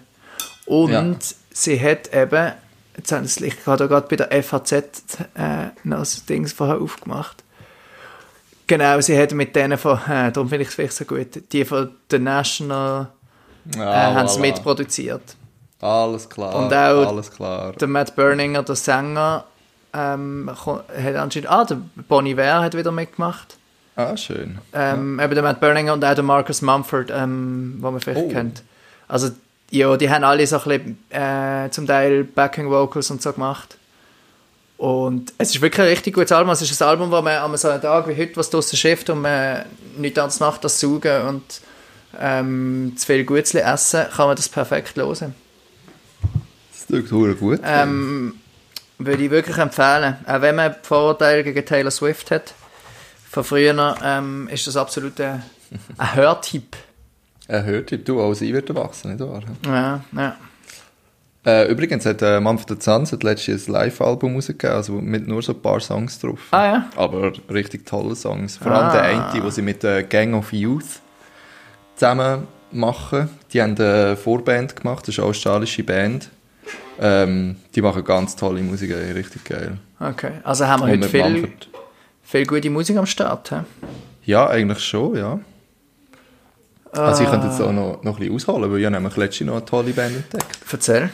[0.66, 1.06] Und Ja.
[1.52, 2.52] sie hat eben,
[2.98, 6.80] jetzt haben sie, ich habe da gerade bei der FAZ äh, noch ein Ding vorher
[6.82, 7.44] aufgemacht.
[8.68, 11.66] Genau, sie hat mit denen von, äh, darum finde ich es vielleicht so gut, die
[11.66, 13.08] von The National
[13.76, 14.42] äh, Ah, haben sie voilà.
[14.42, 15.36] mitproduziert.
[15.82, 16.56] Alles klar.
[16.56, 17.74] Und auch- alles klar.
[17.74, 19.46] Der Matt Berninger, der Sänger,
[19.94, 23.58] ähm, hat anscheinend, ah, der Bonnie Ware hat wieder mitgemacht.
[24.10, 24.58] Ah, schön.
[24.74, 28.30] Ähm, Eben der Matt Berninger und auch der Marcus Mumford, ähm, den man vielleicht Oh.
[28.30, 28.64] kennt.
[29.08, 29.32] Also,
[29.70, 33.78] ja, die haben alle so ein bisschen, äh, zum Teil Backing Vocals und so gemacht.
[34.78, 36.52] Und es ist wirklich ein richtig gutes Album.
[36.52, 39.10] Es ist ein Album, wo man an so einem Tag wie heute, was draussen schifft
[39.12, 39.64] und man
[39.98, 41.62] nichts anderes macht als saugen und
[42.20, 45.36] ähm, zu viel Gutzli essen, kann man das perfekt hören.
[46.72, 47.60] Das verdammt gut.
[47.64, 48.34] Ähm,
[48.98, 50.18] würde ich wirklich empfehlen.
[50.26, 52.54] Auch wenn man Vorurteile gegen Taylor Swift hat,
[53.32, 55.42] von früher, ähm, ist das absolut ein,
[55.98, 56.76] ein Hörtipp.
[57.48, 59.42] Er hört, du als ich werde erwachsen, nicht wahr?
[59.66, 60.36] Ja, ja.
[61.44, 65.54] Äh, übrigens hat äh, Manfred Zanz hat letztes ein Live-Album rausgegeben, also mit nur so
[65.54, 66.40] ein paar Songs drauf.
[66.52, 66.90] Ah ja?
[66.96, 68.58] Aber richtig tolle Songs.
[68.58, 68.92] Vor allem Ah.
[68.94, 71.02] der eine, den sie mit der Gang of Youth
[71.96, 73.30] zusammen machen.
[73.52, 76.30] Die haben eine Vorband gemacht, das ist eine australische Band.
[77.00, 79.78] Ähm, die machen ganz tolle Musik, richtig geil.
[80.00, 80.34] Okay.
[80.44, 81.68] Also haben wir Und heute viel, Manfred.
[82.32, 83.50] Viel gute Musik am Start.
[83.50, 83.56] He?
[84.32, 85.40] Ja, eigentlich schon, ja.
[86.94, 87.52] Also ich könnte Ah.
[87.52, 89.92] jetzt auch noch, noch ein bisschen ausholen, weil ich habe nämlich letztens noch eine tolle
[89.92, 90.58] Band entdeckt.
[90.72, 91.10] Erzähl.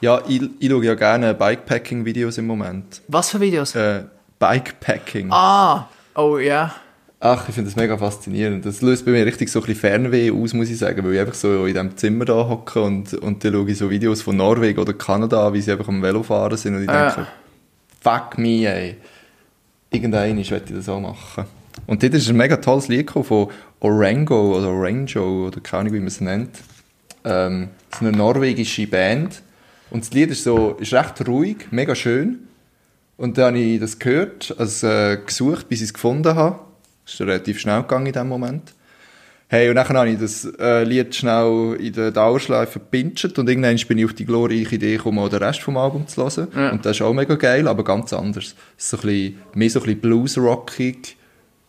[0.00, 3.02] Ja, ich, ich schaue ja gerne Bikepacking-Videos im Moment.
[3.08, 3.74] Was für Videos?
[3.74, 4.04] Äh,
[4.38, 5.28] Bikepacking.
[5.32, 6.74] Ah, oh ja.
[7.20, 8.66] Ach, ich finde das mega faszinierend.
[8.66, 11.20] Das löst bei mir richtig so ein bisschen Fernweh aus, muss ich sagen, weil ich
[11.20, 14.36] einfach so in diesem Zimmer da hocke und, und dann schaue ich so Videos von
[14.36, 17.06] Norwegen oder Kanada, wie sie einfach am Velofahren sind und ich Ja.
[17.10, 17.26] denke,
[18.02, 18.96] fuck me, ey.
[19.94, 21.44] Irgendwann möchte ich das auch machen.
[21.86, 23.48] Und dort ist ein mega tolles Lied von
[23.80, 26.50] Orango oder Orango oder keine Ahnung, wie man es nennt.
[27.24, 29.42] Ähm, das ist eine norwegische Band.
[29.90, 32.40] Und das Lied ist so, ist recht ruhig, mega schön.
[33.16, 36.58] Und dann habe ich das gehört, also äh, gesucht, bis ich es gefunden habe.
[37.04, 38.74] Das ist relativ schnell gegangen in dem Moment.
[39.48, 43.76] Hey, und dann habe ich das äh, Lied schnell in der Dauerschleife gepinscht und irgendwann
[43.86, 46.48] bin ich auf die glorreiche Idee gekommen, den Rest vom Album zu hören.
[46.56, 46.70] Ja.
[46.70, 48.54] Und das ist auch mega geil, aber ganz anders.
[48.76, 51.16] Es ist so ein bisschen, mehr so ein bisschen blues-rockig,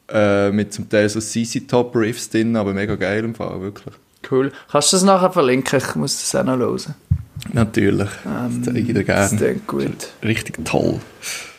[0.10, 3.94] äh, mit zum Teil so CC-Top-Riffs drin, aber mega geil im Fall, wirklich.
[4.32, 4.52] Cool.
[4.72, 5.78] Kannst du das nachher verlinken?
[5.80, 6.96] Ich muss das auch noch hören.
[7.54, 9.38] Natürlich, das zeige ich dir Das gerne.
[9.38, 10.08] klingt gut.
[10.24, 11.00] Richtig toll.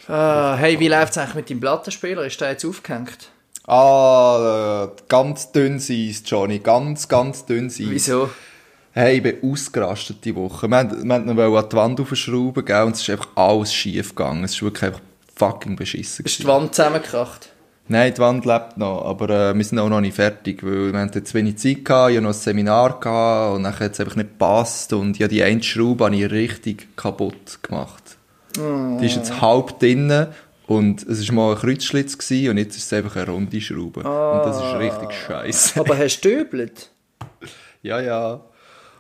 [0.09, 2.25] Ah, hey, wie läuft es eigentlich mit deinem Plattenspieler?
[2.27, 3.31] Ist der jetzt aufgehängt?
[3.67, 7.79] Ah, ganz dünn Eis, Johnny, ganz, ganz dünn Eis.
[7.79, 8.31] Wieso?
[8.93, 10.69] Hey, ich bin ausgerastet die Woche.
[10.69, 14.45] Wir wollten noch an die Wand aufschrauben, gell, und es ist einfach alles schief gegangen.
[14.45, 15.01] Es ist wirklich einfach
[15.35, 16.25] fucking beschissen.
[16.25, 16.47] Ist die.
[16.47, 17.51] Wand zusammengekracht?
[17.89, 20.99] Nein, die Wand lebt noch, aber äh, wir sind auch noch nicht fertig, weil wir
[20.99, 24.01] hatten zu wenig Zeit gehabt, ich hatte noch ein Seminar gehabt und dann hat es
[24.01, 28.17] einfach nicht gepasst und ja, die eine Schraube habe ich richtig kaputt gemacht.
[28.57, 30.29] Die ist jetzt halb drinnen
[30.67, 34.01] und es war mal ein Kreuzschlitz gewesen, und jetzt ist es einfach eine runde Schraube.
[34.01, 35.81] Und das ist richtig scheiße.
[35.81, 36.91] Aber hast du döbelt?
[37.83, 38.41] Ja, ja.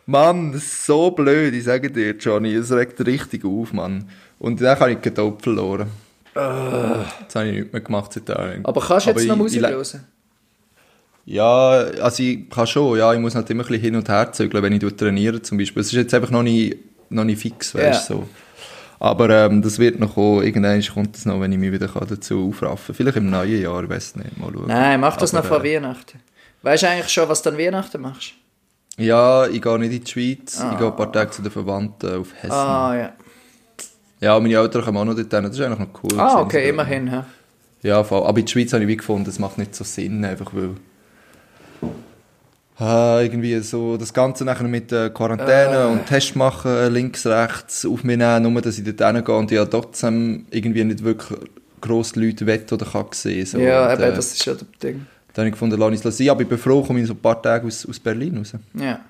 [0.04, 2.54] Mann, das ist so blöd, ich sage dir, Johnny.
[2.54, 4.08] Es regt richtig auf, Mann.
[4.38, 5.88] Und dann habe ich die Geduld verloren.
[6.32, 8.64] Jetzt habe ich nichts mehr gemacht seitdem.
[8.64, 10.04] Aber kannst du jetzt Aber noch Musik hören?
[11.24, 13.12] Ja, also ich kann schon, ja.
[13.12, 15.80] Ich muss halt immer ein bisschen hin und her zügeln, wenn ich trainiere zum Beispiel.
[15.80, 16.76] Es ist jetzt einfach noch nicht,
[17.10, 18.20] noch nicht fix, weißt du, Ja.
[18.20, 18.28] so.
[18.98, 20.42] Aber ähm, das wird noch kommen.
[20.42, 22.94] Irgendwann kommt es noch, wenn ich mich wieder dazu aufraffen kann.
[22.94, 24.38] Vielleicht im neuen Jahr, ich weiß nicht.
[24.38, 24.66] Mal schauen.
[24.66, 26.20] Nein, mach das Aber, noch vor äh, Weihnachten.
[26.62, 28.32] Weißt du eigentlich schon, was du an Weihnachten machst?
[28.96, 30.62] Ja, ich gehe nicht in die Schweiz.
[30.72, 32.52] Ich gehe ein paar Tage zu den Verwandten auf Hessen.
[32.52, 33.12] Ah, ja.
[34.20, 35.42] Ja, meine Eltern kommen auch noch dort hin.
[35.42, 36.18] Das ist eigentlich noch cool.
[36.18, 37.06] Ah, okay, immerhin.
[37.06, 37.26] Ja.
[37.82, 38.26] Ja, voll.
[38.26, 40.70] aber in der Schweiz habe ich wie gefunden, das macht nicht so Sinn, einfach weil...
[42.78, 48.04] Irgendwie so das Ganze nachher mit äh, Quarantäne und Test machen, äh, links, rechts, auf
[48.04, 51.38] mich nehmen, nur dass ich dort hingehe und ja trotzdem irgendwie nicht wirklich
[51.80, 53.46] grosse Leute wett oder kann sehen.
[53.46, 53.58] So.
[53.58, 55.06] ja, und, eben, äh, das ist ja das Ding.
[55.32, 56.28] Dann habe ich gefunden, lass ich es sein.
[56.30, 58.52] Aber ich bin froh, komme ich so ein paar Tage aus, aus Berlin raus.
[58.74, 59.00] Ja.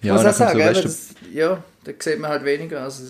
[0.00, 2.82] Ich Ja, muss auch sagen, Silvester- eben, das, ja, da sieht man halt weniger.
[2.82, 3.04] Also,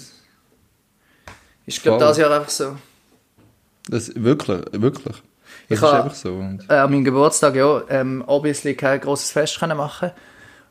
[1.66, 2.76] ist, glaube das Jahr einfach so.
[3.88, 5.16] Das, wirklich, wirklich.
[5.72, 6.34] Das Ich ist einfach so.
[6.34, 10.12] Und, Äh, an meinem Geburtstag, ja, ähm, obviously kein grosses Fest können machen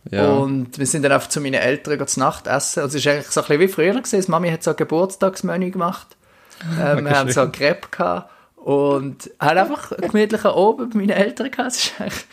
[0.09, 0.27] ja.
[0.29, 2.81] Und wir sind dann einfach zu meinen Eltern zu Nacht essen.
[2.81, 4.21] Also es ist eigentlich so ein bisschen wie früher gewesen.
[4.21, 6.07] Die Mami hat so ein Geburtstagsmenü gemacht.
[6.79, 11.49] Ähm, wir haben so ein Crepe gehabt und haben einfach gemütlich oben bei meinen Eltern
[11.49, 11.71] gehabt.
[11.71, 12.25] Es ist eigentlich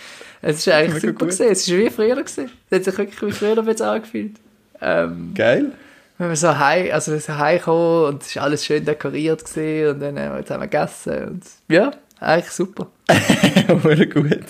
[0.43, 1.47] Es ist eigentlich super gewesen.
[1.51, 2.51] Es ist wie früher gewesen.
[2.69, 4.37] Es hat sich wirklich wie früher jetzt angefühlt.
[4.83, 5.73] Ähm, Geil.
[6.19, 9.95] wenn wir so heim, also wir sind heimgekommen und es ist alles schön dekoriert gewesen
[9.95, 12.89] und dann äh, jetzt haben wir gegessen und ja, eigentlich super.
[13.85, 14.45] Hure gut.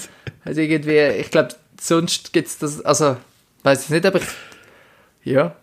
[0.44, 1.50] Also irgendwie, ich glaube,
[1.80, 3.16] sonst gibt es das, also,
[3.62, 4.26] weiß ich nicht, aber ich,
[5.24, 5.54] ja,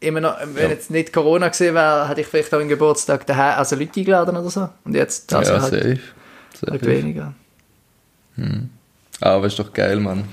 [0.00, 0.68] immer noch, wenn Ja.
[0.70, 4.36] jetzt nicht Corona gewesen wäre, hätte ich vielleicht auch einen Geburtstag daheim, also Leute eingeladen
[4.36, 4.68] oder so.
[4.84, 5.98] Und jetzt, also ja, halt, safe.
[6.70, 6.86] halt safe.
[6.86, 7.34] weniger.
[9.20, 10.24] Aber ist doch geil, Mann.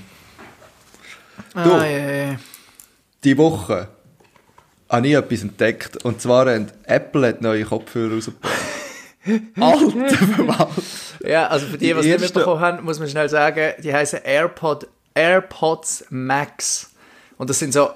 [1.54, 1.58] Du.
[1.60, 2.36] Ah, ja, ja.
[3.22, 3.88] Die Woche
[4.90, 6.04] habe ich etwas entdeckt.
[6.04, 8.52] Und zwar hat Apple hat neue Kopfhörer rausgebracht.
[9.58, 10.70] Alter Verwalt.
[11.24, 13.92] ja, also für die, Die die es nicht mitbekommen haben, muss man schnell sagen, die
[13.92, 16.90] heißen AirPod, AirPods Max.
[17.38, 17.90] Und das sind so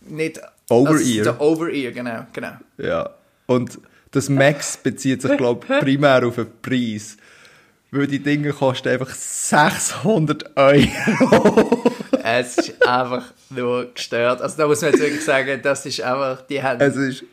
[0.00, 0.40] nicht...
[0.70, 1.26] Over-Ear.
[1.26, 2.52] Also, so Over-Ear, genau, genau.
[2.78, 3.10] Ja.
[3.46, 3.78] Und
[4.10, 7.16] das Max bezieht sich, glaube ich, primär auf den Preis.
[7.90, 11.84] Weil die Dinge kosten einfach 600 Euro.
[12.24, 14.40] Es ist einfach nur gestört.
[14.42, 16.80] Also da muss man jetzt wirklich sagen, das ist einfach, die haben...
[16.80, 17.24] Es ist,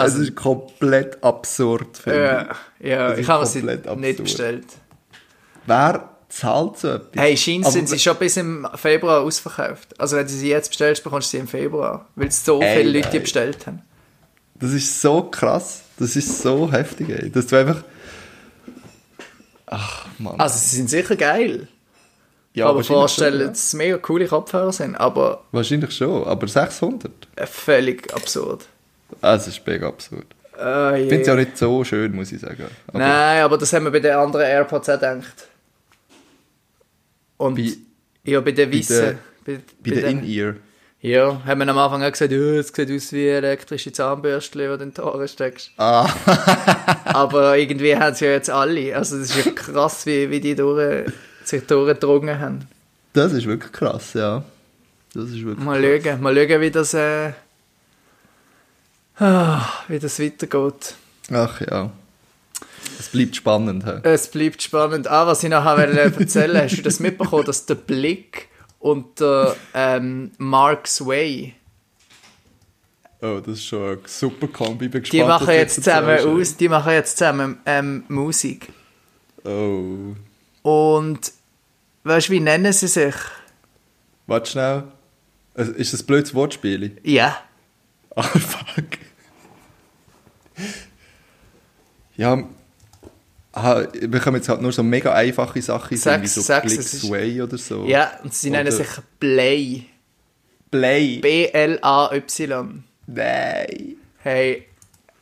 [0.00, 1.96] Also- es ist komplett absurd.
[1.98, 2.18] finde
[2.80, 4.16] ja, ja Das ich habe sie komplett nicht absurd.
[4.24, 4.64] bestellt.
[4.68, 5.18] ich.
[5.66, 7.22] Wer zahlt so etwas?
[7.22, 9.98] Hey, scheint Aber sind sie schon bis im Februar ausverkauft.
[10.00, 12.06] Also wenn du sie jetzt bestellst, bekommst du sie im Februar.
[12.16, 13.82] Weil so Ey, viele Leute die bestellt haben.
[14.54, 15.82] Das ist so krass.
[15.98, 17.30] Das ist so heftig, ey.
[17.30, 17.82] Dass du einfach...
[19.66, 20.38] Ach, Mann.
[20.40, 21.68] Also sie sind sicher geil.
[22.54, 23.46] ja, aber vorstellen, schon, ja.
[23.48, 24.96] dass es mega coole Kopfhörer sind.
[24.96, 27.10] Aber Wahrscheinlich schon, aber 600?
[27.36, 28.66] äh, völlig absurd.
[29.20, 30.26] Das ist mega absurd.
[30.58, 32.64] Ah, Ich finde es auch nicht so schön, muss ich sagen.
[32.88, 35.48] Aber Nein, aber das haben wir bei den anderen AirPods auch gedacht.
[37.36, 37.72] Und Bei-
[38.24, 39.18] ja, bei den Weißen.
[39.44, 40.54] Bei, bei der In-Ear.
[41.02, 44.66] Ja, haben wir am Anfang auch gesagt, ja, es sieht aus wie elektrische Zahnbürste, die
[44.76, 45.70] du in die Haare steckst.
[45.78, 46.06] Ah,
[47.06, 48.94] Aber irgendwie haben sie ja jetzt alle.
[48.94, 51.10] Also das ist ja krass, wie, wie die durch,
[51.44, 52.68] sich durchgedrungen haben.
[53.14, 54.44] das ist wirklich krass, ja.
[55.14, 56.04] Das ist wirklich Mal krass.
[56.12, 57.30] schauen, mal schauen, wie das, äh,
[59.88, 60.94] wie das weitergeht.
[61.32, 61.90] Ach ja.
[62.98, 63.84] Es bleibt spannend.
[63.84, 64.00] He?
[64.02, 65.08] Es bleibt spannend.
[65.08, 69.56] Ah, was ich noch wollte erzählen, hast du das mitbekommen, dass der Blick und der
[69.74, 71.54] ähm, Mark's Way,
[73.22, 74.86] Oh, das ist schon eine super Kombi.
[74.86, 78.68] Ich bin die gespannt, machen was jetzt zusammen aus, die machen jetzt zusammen ähm, Musik.
[79.44, 80.14] Oh.
[80.62, 81.32] Und
[82.04, 83.14] weißt du, wie nennen sie sich?
[84.26, 84.84] Warte schnell.
[85.54, 86.96] Also, Ist das ein blödes Wortspiel?
[87.02, 87.36] Ja.
[88.16, 88.86] Ah, fuck.
[92.16, 92.42] Ja,
[93.52, 97.40] ah, wir können jetzt halt nur so mega einfache Sachen sagen, wie so ist- Sway
[97.40, 97.84] oder so.
[97.86, 99.84] Ja, und sie nennen Oder- sich Play.
[100.70, 101.18] Play.
[101.18, 102.84] B-L-A-Y.
[103.06, 103.96] Nein.
[104.18, 104.66] Hey,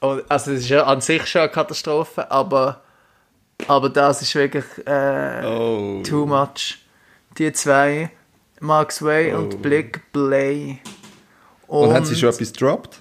[0.00, 2.82] und, also das ist ja an sich schon eine Katastrophe, aber,
[3.66, 6.02] aber das ist wirklich äh, Oh.
[6.06, 6.78] too much.
[7.38, 8.10] Die zwei,
[8.60, 9.38] Max Way Oh.
[9.38, 10.78] und Blick Play.
[11.66, 13.00] Und, haben sie schon etwas gedroppt?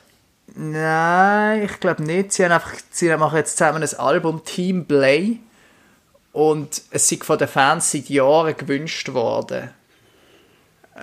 [0.60, 2.34] Nein, ich glaube nicht.
[2.34, 5.38] Sie, haben einfach, sie machen jetzt zusammen ein Album Team Play
[6.32, 9.70] und es ist von den Fans seit Jahren gewünscht worden.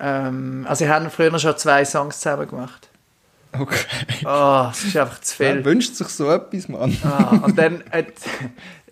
[0.00, 2.88] Ähm, also sie haben früher schon zwei Songs zusammen gemacht.
[3.56, 3.86] Okay.
[4.24, 5.46] Oh, es ist einfach zu viel.
[5.46, 6.96] Wer wünscht sich so etwas, Mann?
[7.04, 8.06] Ah, und dann hat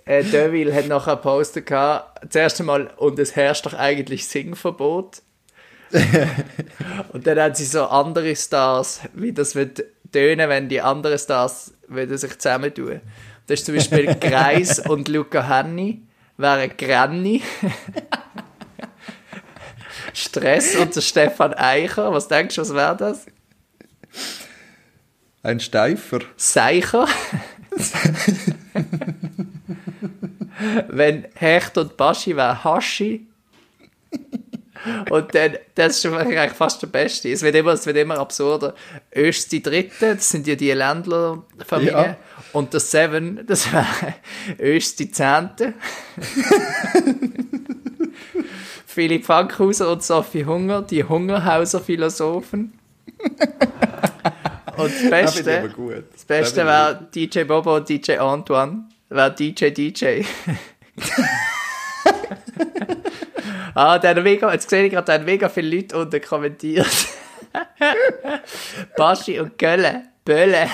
[0.05, 5.23] äh, Deville hat Poster gehabt, das erste Mal, und es herrscht doch eigentlich Singverbot.
[7.13, 11.75] und dann haben sie so andere Stars, wie das wird tönen, wenn die anderen Stars
[11.89, 13.01] würden sich zusammentun.
[13.47, 16.03] Das ist zum Beispiel Greis und Luca Henny
[16.37, 17.43] wären Granny.
[20.15, 22.13] Stress und der Stefan Eicher.
[22.13, 23.27] Was denkst du, was wäre das?
[25.43, 26.21] Ein Steifer.
[26.37, 27.09] Seicher.
[30.89, 33.27] Wenn Hecht und Baschi wäre Haschi.
[35.11, 37.29] Und dann, das ist schon eigentlich fast der Beste.
[37.31, 38.75] Es wird immer, es wird immer absurder.
[39.15, 41.95] Öst die Dritte, das sind ja die Ländlerfamilien.
[41.95, 42.17] Ja.
[42.53, 44.15] Und der Seven, das wäre
[44.61, 45.75] Öst die Zehnte.
[48.87, 52.79] Philipp Fankhauser und Sophie Hunger, die Hungerhauser Philosophen.
[54.77, 55.75] Und das Beste,
[56.13, 58.89] das Beste wäre DJ Bobo und DJ Antoine.
[59.09, 60.23] Wäre DJ DJ.
[63.75, 66.87] ah, der hat mega, jetzt sehe ich gerade, der hat mega viele Leute unten kommentiert.
[68.97, 70.03] Baschi und Gölle.
[70.25, 70.69] Bölle.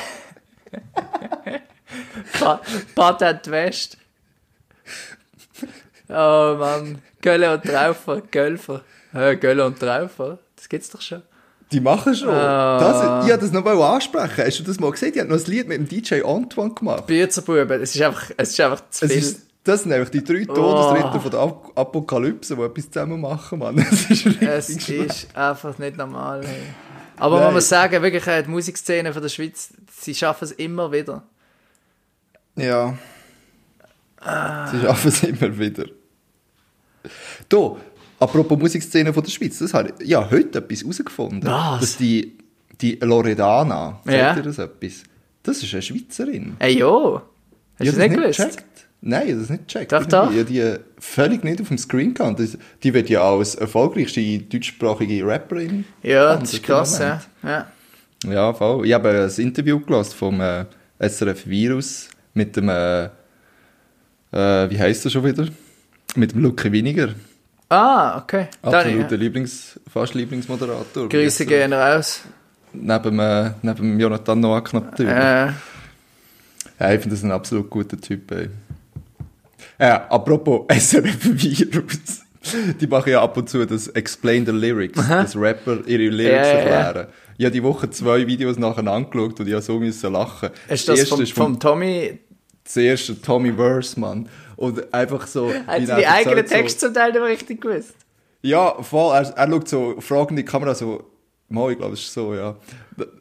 [2.38, 2.60] Pa
[2.94, 3.96] Patent West.
[6.08, 7.02] Oh Mann.
[7.20, 8.22] Gölle und Traufer.
[8.30, 8.82] Gölfer.
[9.12, 10.38] Äh, Gölle und Traufer.
[10.56, 11.22] Das gibt's doch schon.
[11.72, 12.30] Die machen schon.
[12.30, 12.78] Ah.
[12.78, 14.44] Das, ich wollte das noch mal ansprechen.
[14.46, 15.12] Hast du das mal gesehen?
[15.12, 17.06] Die haben noch ein Lied mit dem DJ Antoine gemacht.
[17.06, 17.82] Bürzerbuben.
[17.82, 19.20] Es ist einfach, es ist einfach zu Es viel.
[19.20, 23.58] ist, Das sind einfach die drei Todesritter von der Ap Apokalypse, die etwas zusammen machen,
[23.58, 23.76] Mann.
[23.90, 26.42] Das ist Es ist einfach nicht normal.
[26.46, 26.62] Hey.
[27.16, 27.44] Aber Nein.
[27.46, 31.22] man muss sagen, wirklich, äh, die Musikszene von der Schweiz, sie schaffen es immer wieder.
[32.56, 32.96] Ja.
[34.20, 35.84] Sie schaffen es immer wieder.
[37.48, 37.76] Da,
[38.20, 41.48] apropos Musikszene von der Schweiz, das habe ich ja, heute etwas herausgefunden.
[41.50, 41.80] Was?
[41.80, 42.36] Dass die,
[42.80, 44.36] die Loredana, sagt Ja.
[44.36, 45.02] ihr das etwas?
[45.42, 46.56] Das ist eine Schweizerin.
[46.58, 47.20] Ey, jo.
[47.78, 48.38] Hast Ja, du das nicht gewusst?
[48.38, 48.87] gecheckt?
[49.00, 49.92] Nein, ich habe das nicht gecheckt.
[49.92, 50.30] Doch, doch.
[50.32, 52.40] Ich habe die völlig nicht auf dem Screen gehabt.
[52.82, 57.20] Die wird ja als erfolgreichste deutschsprachige Rapperin Ja, das ist krass, ja.
[57.44, 57.66] Ja.
[58.24, 58.86] Ja, voll.
[58.86, 60.64] Ich habe ein Interview gelesen vom äh,
[60.98, 63.10] SRF Virus mit dem, äh, äh,
[64.70, 65.46] wie heißt er schon wieder?
[66.16, 67.10] Mit dem Luke Winiger.
[67.68, 68.48] Ah, okay.
[68.62, 69.16] Absoluter ja.
[69.16, 71.08] Lieblings, fast Lieblingsmoderator.
[71.08, 72.22] Grüße gehen raus.
[72.72, 75.12] Neben, äh, neben Jonathan Noack natürlich.
[75.12, 75.52] Äh,
[76.80, 78.30] Ja, ich finde das ein absolut guter Typ.
[78.32, 78.48] Ey.
[79.78, 82.22] Ja, apropos SRF Virus.
[82.80, 86.52] Die machen ja ab und zu das Explain the Lyrics, dass Rapper ihre Lyrics ja.
[86.54, 87.08] erklären.
[87.36, 90.50] Ich habe die Woche zwei Videos nacheinander angeschaut und ich habe so müssen lachen.
[90.68, 92.18] ist das erste vom, ist vom, vom Tommy?
[92.64, 94.28] das erste Tommy Verse, Mann.
[94.56, 95.52] Und einfach so...
[95.66, 97.94] Hat die eigenen erzählt, so- Texte zum Teil nicht richtig gewusst?
[98.42, 99.14] ja, voll.
[99.14, 101.04] Er, er schaut so, fragt in die Kamera so,
[101.50, 102.56] Mal, ich glaube, es ist so, ja.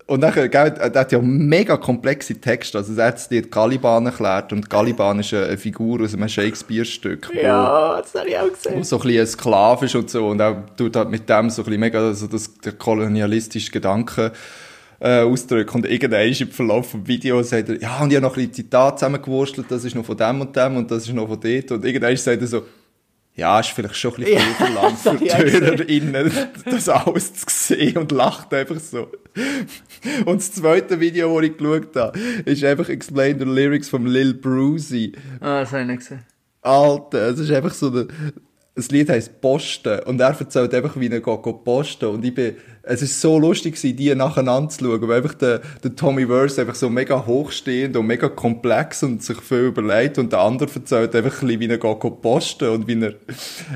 [0.05, 2.77] Und dann, gell, er hat ja mega komplexe Texte.
[2.77, 7.29] Also, er hat dir die Caliban erklärt und Caliban ist eine Figur aus einem Shakespeare-Stück.
[7.41, 8.83] Ja, das habe ich auch wo gesehen.
[8.83, 10.27] so ein bisschen ist und so.
[10.27, 14.31] Und er tut halt mit dem so ein bisschen mega also das, der kolonialistische Gedanke
[14.99, 15.77] äh, ausdrücken.
[15.77, 18.53] Und irgendwann im Verlauf des Videos sagt er, ja, und ich habe noch ein bisschen
[18.53, 21.71] Zitat zusammengewurstelt, das ist noch von dem und dem und das ist noch von dort.
[21.71, 22.63] Und irgendwann sagt er so,
[23.37, 26.31] ja, ist vielleicht schon ein bisschen viel verlangt für die HörerInnen,
[26.65, 29.11] das alles zu sehen und lacht einfach so.
[30.25, 34.33] Und das zweite Video, das ich geschaut habe, ist einfach Explain the Lyrics von Lil
[34.33, 35.13] Brucey.
[35.39, 36.25] Ah, das habe ich nicht gesehen.
[36.63, 38.07] Alter, es ist einfach so, der,
[38.77, 39.99] das Lied heisst Posten.
[40.05, 42.05] Und er erzählt einfach, wie er geht, posten.
[42.05, 45.61] Und ich bin, es ist so lustig gewesen, die nacheinander zu schauen, weil einfach der,
[45.83, 50.19] der Tommy Verse einfach so mega hochstehend und mega komplex und sich viel überlegt.
[50.19, 53.15] Und der andere erzählt einfach ein bisschen, wie er geht, posten und wie er,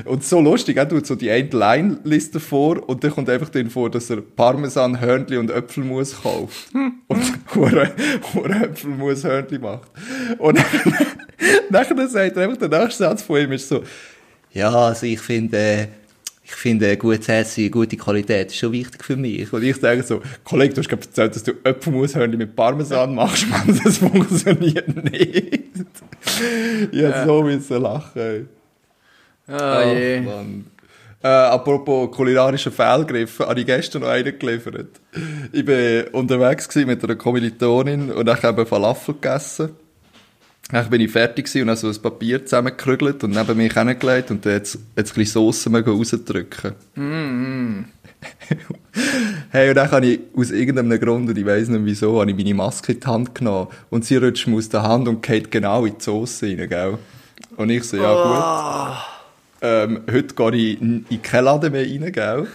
[0.04, 3.70] und so lustig, er tut so die eine Line-Liste vor und dann kommt einfach drin
[3.70, 6.68] vor, dass er Parmesan, Hörnli und Äpfelmus kauft
[7.54, 9.90] und Äpfelmus Hörnli macht.
[10.38, 10.58] Und
[11.70, 13.82] Nachher sagt er einfach, der nächste Satz von ihm ist so,
[14.52, 15.86] ja, also ich finde, äh,
[16.44, 19.50] ich finde, gutes Essen, gute Qualität ist schon wichtig für mich.
[19.52, 23.48] Und ich sage so, Kollege, du hast gerade erzählt, dass du Äpfelmushörnchen mit Parmesan machst,
[23.48, 25.60] Mann, das funktioniert nicht.
[26.92, 28.46] Ich hab so müssen lachen, ey.
[29.46, 30.20] Ah, je.
[30.20, 30.66] Mann.
[31.22, 35.00] Äh, apropos kulinarische Fehlgriffe, habe ich gestern noch einen geliefert.
[35.52, 39.70] Ich war unterwegs mit einer Kommilitonin und ich habe Falafel gegessen.
[40.72, 44.30] Dann bin ich fertig gewesen und habe so ein Papier zusammengekrügelt und neben mich hingelegt
[44.30, 46.72] und dann jetzt, jetzt ein bisschen mögen rausdrücken.
[49.50, 52.36] hey, und dann habe ich aus irgendeinem Grund, und ich weiss nicht wieso, habe ich
[52.36, 55.50] meine Maske in die Hand genommen und sie rutscht mir aus der Hand und geht
[55.50, 56.98] genau in die Sauce rein, gell?
[57.56, 59.12] Und ich so, ja gut
[59.62, 62.38] ähm, heute gehe ich in in keinen Laden mehr rein, gell?
[62.40, 62.48] Und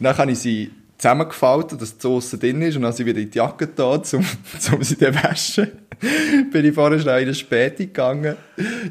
[0.00, 0.70] dann habe ich sie
[1.04, 4.24] zusammengefaltet, dass die Sauce drin ist, und habe sie wieder in die Jacke da, um,
[4.72, 5.70] um sie zu waschen.
[6.50, 8.36] Bin ich vorher schnell in eine Späti gegangen,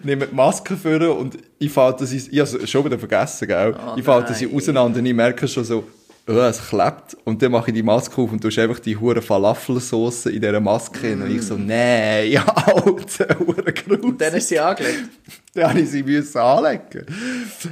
[0.04, 3.76] nehme die Maske vor und ich falte sie, ich habe es schon wieder vergessen, gell?
[3.98, 5.84] ich falte sie auseinander und ich merke schon so,
[6.28, 7.18] oh, es klebt.
[7.26, 10.60] Und dann mache ich die Maske auf und tust einfach die hure Falafelsauce in dieser
[10.60, 11.22] Maske hin.
[11.22, 15.10] Und ich so, nein, ja, alter, hure Und dann ist sie angelegt.
[15.54, 17.06] dann habe ich sie müssen anlegen.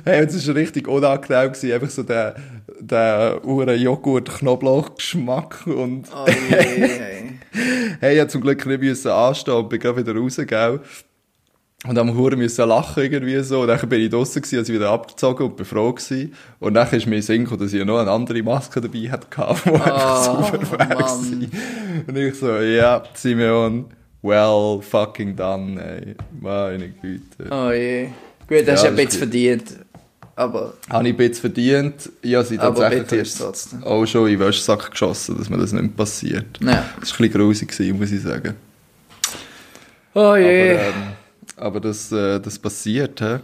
[0.04, 2.36] Hey, und es war richtig unangenehm, gewesen, einfach so der,
[2.82, 6.34] der ure Joghurt-Knoblauch-Geschmack und, Oh je.
[6.56, 7.24] hey.
[8.00, 10.80] hey, habe zum Glück nicht müssen anstehen und bin gerade wieder raus, gell.
[11.88, 13.62] Und am Huren müssen lachen irgendwie so.
[13.62, 16.34] Und dann bin ich draussen gewesen, als ich wieder abgezogen und bin froh gewesen.
[16.60, 19.41] Und dann ist mir Sinn gekommen, dass ich noch eine andere Maske dabei hatte, die
[19.41, 20.98] einfach Oh, super wäre Mann.
[21.22, 21.52] gewesen.
[22.08, 23.86] Und ich so, ja, Simeon,
[24.22, 26.15] well fucking done, ey.
[26.39, 27.48] Meine Güte.
[27.50, 28.10] Oh je.
[28.48, 29.63] Gut, das Ja, ist ein bisschen verdient.
[30.41, 32.10] Aber, Habe ich ein bisschen verdient.
[32.25, 33.41] Habe sie tatsächlich
[33.86, 36.60] auch schon in den Wäschsack geschossen, dass mir das nicht mehr passiert.
[36.60, 36.84] Ja.
[36.99, 38.56] Das war ein bisschen grusig, muss ich sagen.
[40.15, 40.71] Oh je.
[40.71, 40.93] Aber, ähm,
[41.58, 43.19] aber das, äh, das passiert.
[43.19, 43.38] He?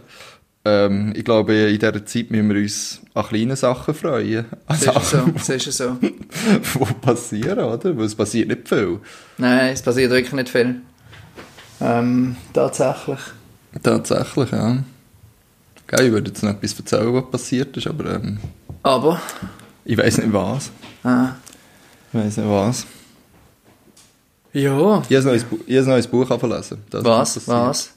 [0.64, 4.46] Ähm, ich glaube, in dieser Zeit müssen wir uns an kleinen Sachen freuen.
[4.66, 5.18] An das ist so.
[5.18, 5.96] Sachen, ist so.
[6.00, 7.96] die passieren, oder?
[7.96, 8.98] Weil es passiert nicht viel.
[9.36, 10.80] Nein, es passiert wirklich nicht viel.
[11.80, 13.20] Ähm, tatsächlich.
[13.84, 14.78] Tatsächlich, ja.
[15.88, 18.38] Geil, ich würde jetzt noch etwas erzählen, was passiert ist, aber ähm,
[18.82, 19.20] Aber,
[19.84, 20.70] ich weiß nicht was.
[21.04, 21.28] äh,
[22.12, 22.86] Ich weiß nicht was.
[24.52, 25.02] ja.
[25.08, 26.28] Ich habe ein neues, Buch.
[26.90, 27.48] Das Was?
[27.48, 27.90] Was?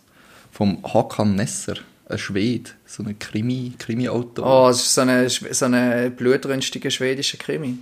[0.52, 1.76] vom Hakan Nesser,
[2.10, 4.46] ein Schwede, so ein Krimi, Krimi-Autor.
[4.46, 7.78] Oh, es ist so ein so eine blutrünstiger schwedischer Krimi.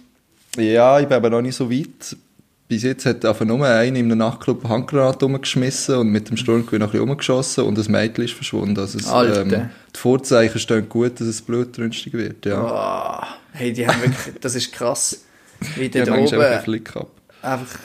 [0.58, 2.16] Ja, ich bin aber noch nicht so weit.
[2.70, 6.38] Bis jetzt hat einfach nur einer in einem Nachtclub eine Handgranate umgeschmissen und mit dem
[6.38, 8.80] Sturmgewehr noch ein bisschen umgeschossen und das Mädchen ist verschwunden.
[8.80, 9.50] Also es, ähm,
[9.96, 12.62] die Vorzeichen stehen gut, dass es blutrünstig wird, ja.
[13.24, 15.24] Oh, hey, die haben wirklich, das ist krass.
[15.76, 17.08] Wie Die einfach einen oben ab.
[17.42, 17.80] einfach,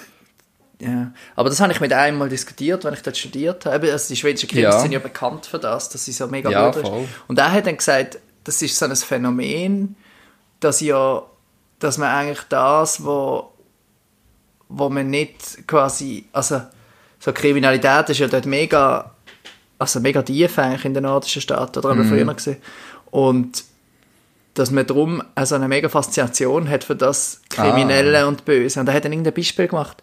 [0.83, 1.13] ja.
[1.35, 3.91] Aber das habe ich mit einem mal diskutiert, wenn ich dort studiert habe.
[3.91, 4.81] Also die schwedischen Krimis Ja.
[4.81, 6.91] sind ja bekannt für das, dass sie so mega Ja, gut ist.
[7.27, 9.97] Und er hat dann gesagt, das ist so ein Phänomen,
[10.61, 11.23] dass ja,
[11.79, 13.51] dass man eigentlich das, wo,
[14.77, 16.63] wo man nicht quasi, also
[17.19, 19.13] so Kriminalität ist ja dort mega,
[19.79, 22.59] also mega tief eigentlich in den nordischen Staaten, oder haben wir früher gesehen.
[23.11, 23.65] Und
[24.55, 28.81] dass man darum also eine mega Faszination hat für das Kriminelle und Böse.
[28.81, 30.03] Und er hat dann irgendein Beispiel gemacht,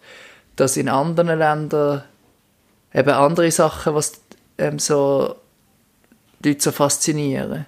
[0.56, 2.02] dass in anderen Ländern
[2.92, 4.20] eben andere Sachen, was
[4.58, 5.36] ähm, so
[6.40, 7.66] die Leute so faszinieren.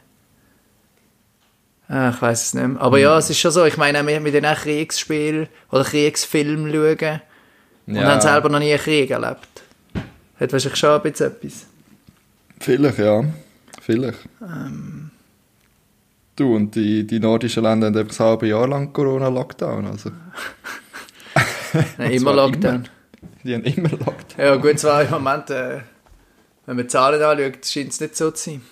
[1.89, 2.81] Ah, ich weiß es nicht mehr.
[2.81, 3.65] Aber ja, es ist schon so.
[3.67, 7.21] Ich meine, wir mit den Kriegsspielen oder Kriegsfilmen schauen
[7.87, 8.11] und Ja.
[8.11, 9.49] haben selber noch nie einen Krieg erlebt.
[10.41, 11.67] Hat wahrscheinlich schon ein bisschen etwas.
[12.59, 13.23] Vielleicht, ja.
[13.83, 14.19] Vielleicht.
[14.41, 15.11] Ähm.
[16.37, 19.87] Du, und die, die nordischen Länder haben einfach ein halbes Jahr lang Corona-Lockdown.
[19.87, 20.11] Also,
[21.99, 22.89] Nein, immer Lockdown.
[23.45, 24.39] die haben immer Lockdown.
[24.39, 25.81] Ja, gut, zwar im Moment, äh,
[26.67, 28.63] wenn man die Zahlen anschaut, scheint es nicht so zu sein.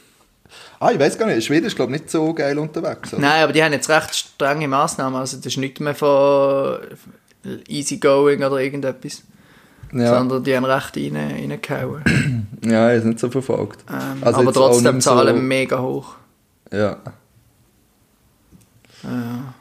[0.80, 1.44] Ah, ich weiß gar nicht.
[1.46, 3.12] Schweden ist, glaube ich, nicht so geil unterwegs.
[3.12, 3.22] Oder?
[3.22, 5.16] Nein, aber die haben jetzt recht strenge Massnahmen.
[5.16, 6.78] Also, das ist nicht mehr von
[7.68, 9.22] easygoing oder irgendetwas.
[9.92, 12.46] Ja, Sondern die haben recht rein, reingehauen.
[12.64, 13.84] ja es nicht so verfolgt.
[13.90, 16.14] Ähm, Also aber trotzdem Zahlen so- mega hoch.
[16.72, 16.96] Ja.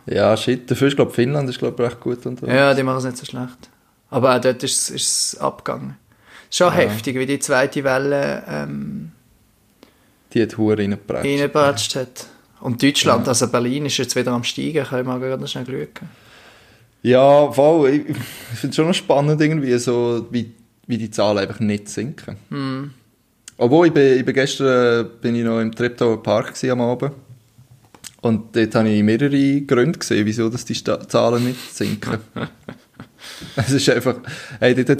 [0.06, 0.70] Ja, shit.
[0.70, 2.54] Dafür ist, glaube Finnland ist, glaube ich, recht gut unterwegs.
[2.56, 3.70] Ja, die machen es nicht so schlecht.
[4.10, 5.98] Aber auch dort ist, es- ist es abgegangen.
[6.50, 9.12] Ist schon heftig, wie die zweite Welle ähm,
[10.34, 11.26] Die hat Huren reingebracht.
[11.26, 12.28] reingebratscht hat.
[12.62, 14.86] Und Deutschland, also Berlin, ist jetzt wieder am Steigen.
[14.86, 16.10] Können wir gerade noch schnell schauen.
[17.02, 17.90] Ja, voll.
[17.90, 18.18] Ich, ich
[18.60, 20.52] finde es schon noch spannend, irgendwie, so, wie,
[20.88, 22.38] wie die Zahlen einfach nicht sinken.
[22.50, 22.92] Hm.
[23.58, 27.14] Obwohl, ich bin, ich bin gestern bin ich noch im Treptower Park gewesen am Abend.
[28.22, 32.20] Und dort habe ich mehrere Gründe gesehen, wieso dass die Sta Zahlen nicht sinken.
[33.56, 34.18] es ist einfach,
[34.60, 35.00] hey, dort hat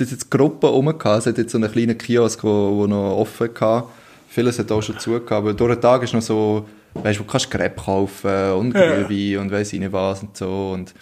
[0.00, 3.92] es Gruppen rumgehabt, es hat jetzt so einen kleinen Kiosk, wo, wo noch offen war.
[4.34, 7.48] Vieles hat auch schon zugehört, aber durch den Tag ist noch so, weißt du, kannst
[7.52, 10.72] Crepe kaufen und Glühwein und weiss ich nicht was und so.
[10.72, 10.92] Und,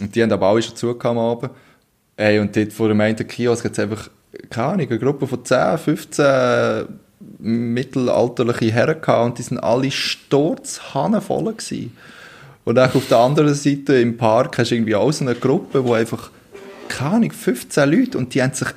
[0.00, 1.52] und die haben aber alle schon zugehört am Abend.
[2.16, 4.10] Ey, und dort vor dem einen Kiosk hat es einfach,
[4.50, 6.88] keine Ahnung, eine Gruppe von 10, 15
[7.38, 11.96] mittelalterliche Herren gehabt und die sind alle sturzhannenvoll gewesen.
[12.64, 15.84] Und auch auf der anderen Seite im Park hast du irgendwie auch so eine Gruppe,
[15.84, 16.32] wo einfach,
[16.88, 18.68] keine Ahnung, 15 Leute und die haben sich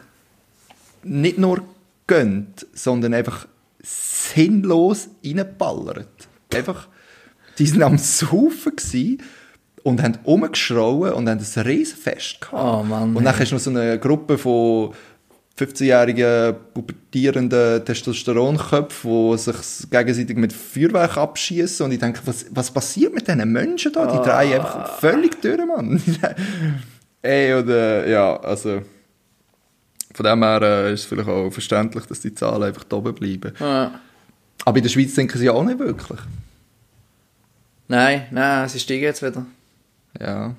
[1.01, 1.63] nicht nur
[2.05, 3.47] gönnt, sondern einfach
[3.85, 6.27] sinnlos reingeballert.
[6.53, 6.87] Einfach,
[7.57, 9.21] die sind am Saufen gewesen
[9.83, 12.53] und haben rumgeschrauen und haben ein Riesenfest gehabt.
[12.53, 14.93] Oh Mann, und dann hast du noch so eine Gruppe von
[15.57, 23.13] 15-jährigen pubertierenden Testosteronköpfen, die sich gegenseitig mit Feuerwerk abschießen und ich denke, was, was passiert
[23.13, 24.05] mit diesen Menschen da?
[24.05, 26.01] Die drehen einfach völlig durch, Mann.
[27.21, 28.81] Ey, oder, ja, also,
[30.15, 33.13] von dem her äh, ist es vielleicht auch verständlich, dass die Zahlen einfach da oben
[33.13, 33.53] bleiben.
[33.59, 33.99] Ja.
[34.63, 36.19] Aber in der Schweiz denken sie auch nicht wirklich.
[37.89, 39.45] Nein, nein, sie steigen jetzt wieder.
[40.19, 40.55] Ja.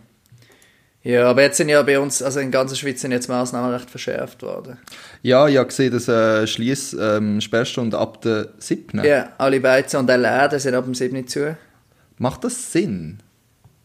[1.03, 3.73] Ja, aber jetzt sind ja bei uns, also in der ganzen Schweiz sind jetzt Massnahmen
[3.73, 4.77] recht verschärft worden.
[5.23, 9.03] Ja, ich habe gesehen, dass äh, Schliess ähm, Sperrstunde ab der 7.
[9.05, 11.27] Ja, alle Beizen und alle Läden sind ab dem 7.
[11.27, 11.57] zu.
[12.19, 13.21] Macht das Sinn?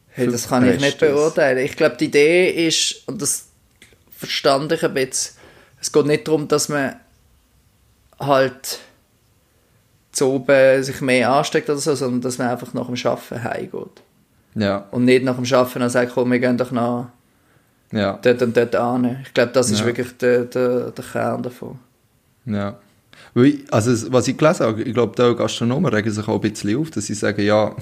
[0.08, 1.60] Hey, das kann ich nicht beurteilen.
[1.60, 3.48] Ich glaube, die Idee ist, und das
[4.10, 5.36] verstand ich ein bisschen,
[5.82, 6.96] es geht nicht darum, dass man
[8.20, 8.80] halt
[10.12, 14.02] zu oben sich mehr ansteckt oder so, sondern dass man einfach nach dem Arbeiten heimgeht.
[14.56, 17.08] Ja, Und nicht nach dem Arbeiten dann sagt, komm, wir gehen doch noch
[17.92, 19.20] ja, dort und dort an.
[19.24, 19.86] Ich glaube, das ist Ja.
[19.86, 21.80] wirklich der, der, der Kern davon.
[22.46, 22.78] ja.
[23.34, 26.78] Weil Also, was ich gelesen habe, ich glaube, da Gastronomen regen sich auch ein bisschen
[26.78, 27.74] auf, dass sie sagen, ja,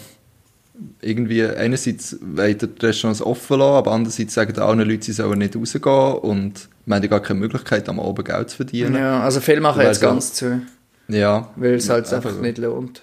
[1.01, 5.39] irgendwie, einerseits wollen die Restaurants offen lassen, aber andererseits sagen die anderen Leute, sie sollen
[5.39, 8.95] nicht rausgehen und wir haben ja gar keine Möglichkeit, am Abend Geld zu verdienen.
[8.95, 10.61] Ja, also viele machen jetzt so- ganz zu,
[11.07, 11.49] Ja.
[11.55, 13.01] weil es halt Ja, einfach also- nicht lohnt.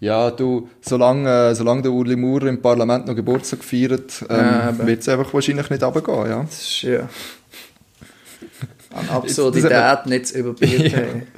[0.00, 4.76] Ja, du, solange, äh, solange der Uli Maurer im Parlament noch Geburtstag feiert, Ja, ähm,
[4.76, 4.86] eben.
[4.86, 6.42] wird es einfach wahrscheinlich nicht runtergehen, ja.
[6.44, 7.00] Das ist ja
[8.94, 10.92] an Absurdität nicht zu überbieten.
[10.92, 11.37] Ja.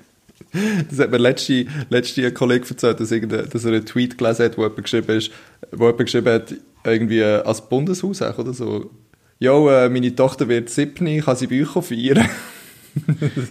[0.91, 3.11] Das hat mir letzte, letzte ein Kollege erzählt, dass,
[3.51, 5.31] dass er einen Tweet gelesen hat, wo jemand geschrieben, ist,
[5.71, 8.91] wo jemand geschrieben hat, irgendwie äh, als Bundeshaus oder so.
[9.39, 12.29] Jo, äh, meine Tochter wird 7, kann sie euch feiern?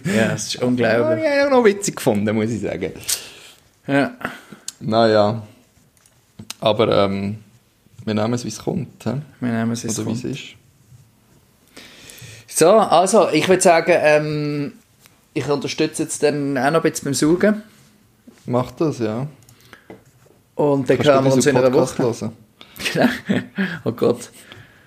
[0.04, 1.24] ja, es ist Ja, unglaublich.
[1.24, 2.92] ich habe noch witzig gefunden, muss ich sagen.
[3.86, 4.12] Ja.
[4.80, 5.42] Naja.
[6.60, 7.38] Aber ähm,
[8.04, 9.04] wir nehmen es, wie es kommt.
[9.04, 9.12] He?
[9.40, 10.42] Wir nehmen es Oder wie es ist.
[12.46, 14.72] So, also, ich würde sagen, ähm,
[15.34, 17.62] ich unterstütze jetzt dann auch noch ein bisschen beim Saugen.
[18.46, 19.26] Mach das, ja.
[20.54, 22.02] Und dann Kannst hören wir uns in einer Woche.
[22.02, 22.32] hören?
[22.92, 23.08] Genau.
[23.84, 24.30] oh Gott.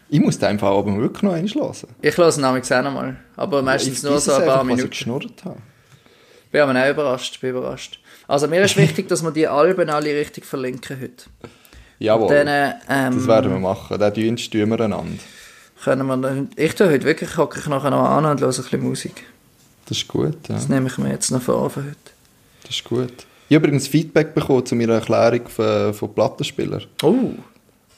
[0.10, 1.90] Ich muss den einfach aber wirklich noch einschlafen.
[2.02, 3.16] Ich es nämlich auch noch mal.
[3.36, 4.90] Aber meistens nur so ein paar Minuten.
[4.90, 5.58] geschnurrt habe.
[6.52, 8.00] Bin aber auch überrascht, bin überrascht.
[8.28, 11.26] Also mir ist wichtig, dass wir die Alben alle richtig verlinken heute.
[11.98, 12.30] Jawohl.
[12.30, 13.98] Dann, äh, ähm, das werden wir machen.
[13.98, 15.24] Den Dienst tun wir einander.
[15.84, 18.84] können wir ich tue heute wirklich, hocke ich nachher noch an und höre ein bisschen
[18.84, 19.24] Musik.
[19.86, 20.56] Das ist gut, ja.
[20.56, 21.96] Das nehme ich mir jetzt noch vor für heute.
[22.64, 23.26] Das ist gut.
[23.50, 26.86] Ich habe übrigens Feedback bekommen zu meiner Erklärung von, von Plattenspielern.
[27.04, 27.32] Oh,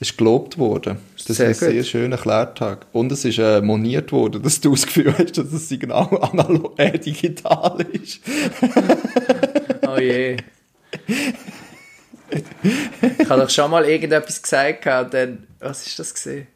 [0.00, 0.98] ist gelobt worden.
[1.26, 1.74] Das Sehr ist ein gut.
[1.74, 2.86] sehr schöner Erklärtag.
[2.92, 6.78] Und es ist äh, moniert worden, dass du das Gefühl hast, dass das Signal analog,
[6.78, 8.20] äh, digital ist.
[9.88, 10.36] oh je.
[12.28, 16.46] ich habe doch schon mal irgendetwas gesagt dann, was ist das gesehen?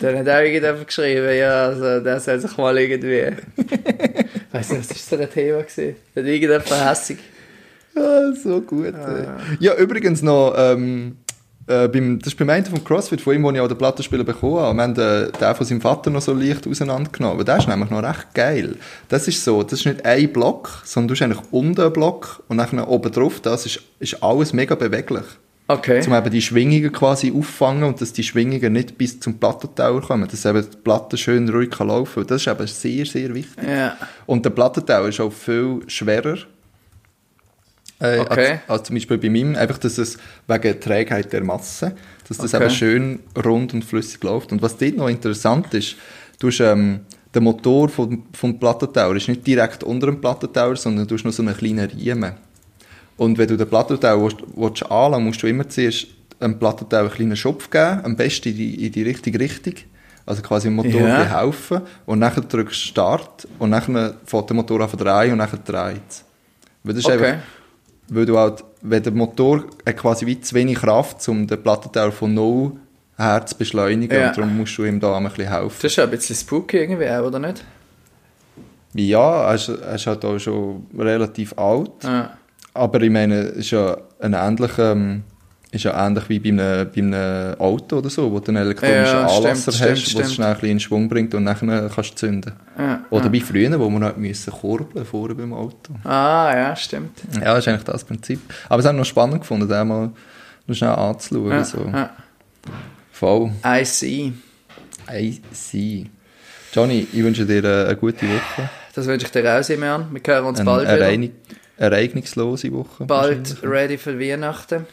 [0.00, 4.80] Dann hat auch irgendjemand geschrieben, ja, also, der soll sich mal irgendwie, ich weiß nicht,
[4.80, 5.96] was ist so ein Thema gesehen?
[6.16, 7.18] Hat irgendjemand hässig.
[7.94, 8.94] Ja, so gut.
[8.94, 9.26] ey.
[9.58, 11.16] Ja, übrigens noch, ähm,
[11.66, 14.24] äh, beim, das ist beim einen vom CrossFit, von ihm, wo ich auch den Plattenspieler
[14.24, 14.76] bekommen habe.
[14.76, 17.36] Wir haben den, den von seinem Vater noch so leicht auseinandergenommen.
[17.36, 18.76] Aber der ist nämlich noch recht geil.
[19.08, 22.42] Das ist so, das ist nicht ein Block, sondern du hast eigentlich unten einen Block
[22.48, 25.24] und dann oben drauf, das ist, ist alles mega beweglich.
[25.70, 26.04] Okay.
[26.06, 30.28] um eben die Schwingungen quasi auffangen und dass die Schwingungen nicht bis zum Plattentauer kommen,
[30.28, 32.26] dass eben die Platte schön ruhig kann laufen kann.
[32.26, 33.68] Das ist eben sehr, sehr wichtig.
[33.68, 33.96] Ja.
[34.26, 36.38] Und der Plattentauer ist auch viel schwerer.
[38.00, 38.50] Äh, Okay.
[38.50, 40.16] als, als zum Beispiel bei meinem, einfach, dass es
[40.48, 41.94] wegen der Trägheit der Masse,
[42.28, 42.64] dass das Okay.
[42.64, 44.52] eben schön rund und flüssig läuft.
[44.52, 45.96] Und was dort noch interessant ist,
[46.38, 47.00] du hast, ähm,
[47.32, 51.32] der Motor vom, vom Plattentauer ist nicht direkt unter dem Plattentauer, sondern du hast noch
[51.32, 52.32] so einen kleinen Riemen.
[53.20, 54.82] Und wenn du den Plattentauer willst, willst
[55.22, 56.06] musst du immer zuerst
[56.40, 59.74] einem Plattentauer einen kleinen Schopf geben, am besten in die, in die richtige Richtung.
[60.24, 61.38] Also quasi dem Motor Ja.
[61.42, 61.82] helfen.
[62.06, 66.00] Und dann drückst du Start und dann fährt der Motor an drehen und dann dreht
[66.08, 66.24] es.
[66.82, 67.26] Weil das ist Okay.
[67.26, 67.42] einfach,
[68.08, 72.12] weil du halt, wenn der Motor hat quasi wie zu wenig Kraft, um den Plattentauer
[72.12, 72.72] von null
[73.18, 74.18] her zu beschleunigen.
[74.18, 74.28] Ja.
[74.28, 75.76] Und darum musst du ihm da ein bisschen helfen.
[75.82, 77.62] Das ist ja ein bisschen spooky irgendwie, auch, oder nicht?
[78.94, 81.90] Ja, er ist, er ist halt auch schon relativ alt.
[82.02, 82.30] Ja.
[82.74, 85.22] Aber ich meine, es ist ja ein ähnlicher, ähm,
[85.72, 89.04] ist ja ähnlich wie bei einem, bei einem Auto oder so, wo du einen elektronischen
[89.04, 92.12] Ja, Anlasser stimmt, hast, der es schnell ein bisschen in Schwung bringt und dann kannst
[92.12, 92.52] du zünden.
[92.78, 93.04] Ja.
[93.10, 95.94] Oder wie früher, wo wir noch müssen kurbeln vorne beim Auto.
[96.04, 97.20] Ah, ja, stimmt.
[97.34, 98.40] Ja, das ist eigentlich das Prinzip.
[98.68, 100.10] Aber es hat noch spannend gefunden, den mal
[100.66, 101.50] noch schnell anzuschauen.
[101.50, 101.84] Ja, so.
[101.92, 102.10] ja.
[103.12, 103.50] Voll.
[103.64, 104.32] I see.
[105.12, 106.06] I see.
[106.72, 108.70] Johnny, ich wünsche dir äh, eine gute Woche.
[108.94, 110.06] Das wünsche ich dir auch, Simeon.
[110.10, 111.32] Wir hören uns Eine bald wieder.
[111.80, 113.04] Ereigni- ereignislose Woche.
[113.04, 114.86] Bald ready für Weihnachten.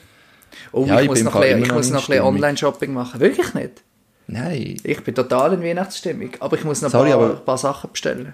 [0.71, 2.23] Oh, Ja, ich, ich muss noch bisschen, ich noch muss noch ein bisschen.
[2.23, 3.19] Online-Shopping machen.
[3.19, 3.71] Wirklich nicht?
[4.27, 4.77] Nein.
[4.83, 6.31] Ich bin total in Weihnachtsstimmung.
[6.39, 8.33] Aber ich muss noch Sorry, ein paar, ein paar Sachen bestellen.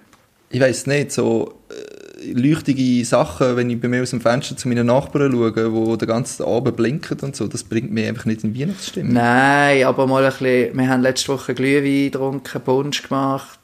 [0.50, 4.68] Ich weiß nicht, so äh, leuchtige Sachen, wenn ich bei mir aus dem Fenster zu
[4.68, 8.44] meinen Nachbarn schaue, wo den ganzen Abend blinken und so, das bringt mich einfach nicht
[8.44, 9.14] in Weihnachtsstimmung.
[9.14, 10.78] Nein, aber mal ein bisschen...
[10.78, 13.60] Wir haben letzte Woche Glühwein getrunken, Punsch gemacht.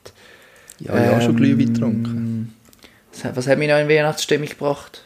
[0.80, 2.54] Ja, ich habe auch schon Ähm, Glühwein getrunken.
[3.34, 5.04] Was, hat- mich noch in Weihnachtsstimmung gebracht?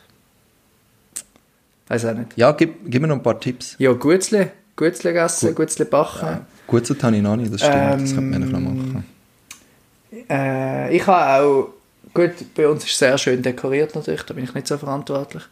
[1.88, 2.32] Weiß auch nicht.
[2.36, 3.76] Ja, gib, gib mir noch ein paar Tipps.
[3.80, 4.48] Ja, Gutzli.
[4.76, 5.56] Gutzli gegessen, Gut.
[5.58, 6.40] Gutzli backen.
[6.66, 9.06] Gut, so habe ich noch nicht, das stimmt, das könnte man Ähm, noch machen.
[10.30, 11.74] Äh, ich habe auch,
[12.14, 15.44] gut, bei uns ist es sehr schön dekoriert natürlich, da bin ich nicht so verantwortlich.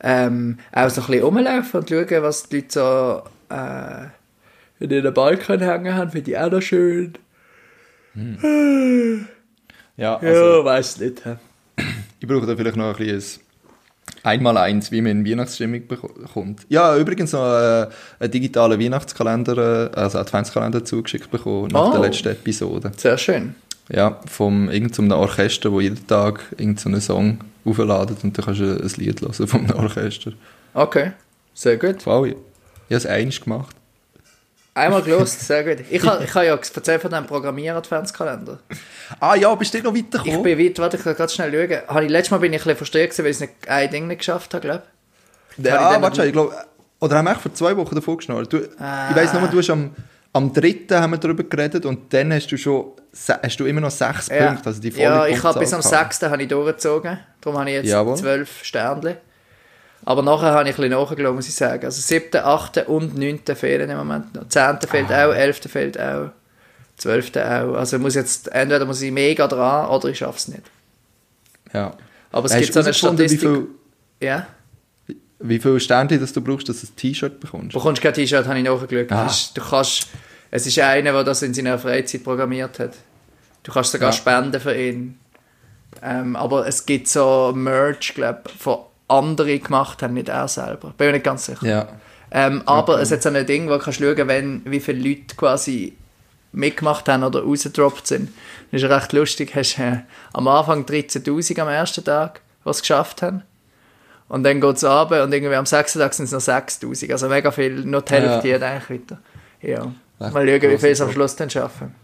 [0.00, 3.22] Ähm, auch so ein bisschen rumlaufen und schauen, was die Leute so
[3.54, 4.04] äh,
[4.84, 7.14] in den Balkon hängen haben, finde ich auch noch schön.
[9.96, 11.22] Ja, also, ja, weiß nicht.
[12.20, 13.42] Ich brauche da vielleicht noch ein bisschen
[14.22, 16.66] Einmal-Eins, wie man in Weihnachtsstimmung beko- kommt.
[16.68, 17.86] Ja, übrigens noch äh,
[18.18, 21.92] einen digitalen Weihnachtskalender, äh, also Adventskalender zugeschickt bekommen, nach Oh.
[21.92, 22.90] der letzten Episode.
[22.96, 23.54] Sehr schön.
[23.90, 28.92] Ja, vom irgendeinem Orchester, wo jeden Tag irgendeinen Song aufladet und dann kannst du ein
[28.96, 30.32] Lied hören vom Orchester.
[30.74, 31.12] Okay,
[31.54, 32.02] sehr gut.
[32.02, 32.28] Voll.
[32.30, 32.34] Ich
[32.94, 33.74] habe es eins gemacht.
[34.78, 35.84] Einmal gelost, sehr gut.
[35.90, 38.58] Ich habe ich ha ja erzählt von diesem Programmier-Adventskalender.
[39.20, 40.42] Ah ja, bist du noch Ich weitergekommen?
[40.42, 41.82] bin weit, warte, ich kann ganz schnell schauen.
[41.88, 44.18] Habe ich, letztes Mal bin ich ein bisschen gewesen, weil ich nicht, ein Ding nicht
[44.18, 44.82] geschafft habe, glaube
[45.56, 45.70] ich.
[45.70, 46.54] habe ich ja, warte ich glaube,
[47.00, 48.52] oder haben wir vor zwei Wochen davon geschnallt?
[48.52, 49.10] Du, Ah.
[49.10, 49.94] Ich weiss nur, du hast am,
[50.32, 52.92] am dritten haben wir darüber geredet und dann hast du schon,
[53.42, 55.80] hast du immer noch sechs Ja, Punkte, also die volle ja ich habe bis am
[55.80, 56.12] gehabt.
[56.14, 56.30] 6.
[56.30, 57.18] habe ich durchgezogen.
[57.40, 58.16] Darum habe ich jetzt Jawohl.
[58.16, 59.16] 12 Sternchen.
[60.04, 61.84] Aber nachher habe ich ein bisschen nachgelassen, muss ich sagen.
[61.84, 62.86] Also 7., 8.
[62.88, 63.40] und 9.
[63.54, 64.48] fehlen im Moment noch.
[64.48, 64.78] 10.
[64.88, 65.26] fehlt Ah.
[65.28, 65.60] auch, 11.
[65.68, 66.30] fehlt auch,
[66.96, 67.36] 12.
[67.36, 67.74] auch.
[67.74, 70.62] Also muss jetzt, entweder muss ich mega dran oder ich schaffe es nicht.
[71.72, 71.94] Ja.
[72.30, 73.42] Aber es Hast gibt so eine Statistik.
[73.42, 73.66] Wie viel,
[74.20, 74.46] Ja.
[75.40, 77.74] wie viel Sternchen dass du brauchst, dass du ein T-Shirt bekommst?
[77.74, 79.10] Du bekommst kein T-Shirt, habe ich nachgeschaut.
[79.12, 79.30] Ah.
[79.54, 80.06] Du kannst,
[80.50, 82.92] es ist einer, der das in seiner Freizeit programmiert hat.
[83.64, 84.12] Du kannst sogar Ja.
[84.16, 85.18] spenden für ihn.
[86.02, 88.78] Ähm, aber es gibt so Merch, glaube ich, von
[89.08, 90.92] anderen gemacht haben, nicht er selber.
[90.96, 91.66] Bin mir nicht ganz sicher.
[91.66, 91.88] Ja.
[92.30, 95.34] Ähm, aber es hat so ein Ding, wo du kannst schauen, wenn, wie viele Leute
[95.36, 95.96] quasi
[96.52, 98.30] mitgemacht haben oder rausgedroppt sind.
[98.70, 99.54] Das ist recht lustig.
[99.54, 100.00] Hast äh,
[100.34, 103.42] am Anfang 13'000 am ersten Tag, es geschafft haben.
[104.28, 107.12] Und dann geht es runter und irgendwie am sechsten Tag sind es noch 6'000.
[107.12, 108.56] Also mega viel, noch die Hälfte Ja.
[108.58, 109.18] eigentlich weiter.
[109.62, 109.84] Ja.
[110.20, 111.10] Echt Mal schauen, wie viel es am.
[111.12, 111.94] Schluss dann schaffen.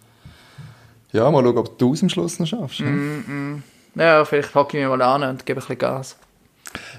[1.13, 2.81] Ja, mal schauen, ob du es am Schluss noch schaffst.
[2.81, 2.87] ne?
[2.91, 3.63] Mhm.
[3.95, 6.17] Ja, vielleicht hocke ich mich mal an und gebe ein bisschen Gas.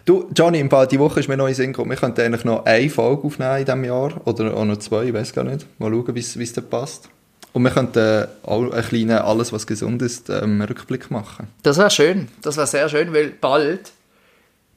[0.06, 1.92] Du, Johnny, im Fall, die Woche ist mir noch in Sinn gekommen.
[1.92, 4.26] Wir könnten eigentlich noch eine Folge aufnehmen in diesem Jahr.
[4.26, 5.66] Oder auch noch zwei, ich weiß gar nicht.
[5.80, 7.10] Mal schauen, wie es dann passt.
[7.54, 11.48] Und wir könnten äh, auch einen kleinen Alles, was gesund ist, ähm, Rückblick machen.
[11.64, 12.28] Das wäre schön.
[12.42, 13.94] Das wäre sehr schön, weil bald,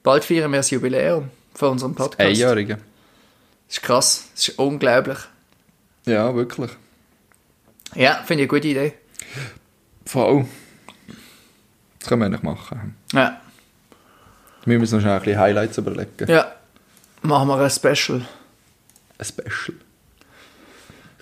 [0.01, 2.21] bald feiern wir das Jubiläum von unserem Podcast.
[2.21, 2.75] Einjährige.
[3.67, 4.27] Das ist krass.
[4.33, 5.17] Das ist unglaublich.
[6.05, 6.71] Ja, wirklich.
[7.95, 8.93] Ja, finde ich eine gute Idee.
[10.05, 10.45] Voll.
[11.99, 12.95] Das können wir eigentlich machen.
[13.13, 13.41] Ja.
[14.69, 16.27] Wir müssen uns noch schnell ein bisschen Highlights überlegen.
[16.27, 16.51] Ja.
[17.21, 18.21] Machen wir ein Special.
[19.17, 19.77] Ein Special.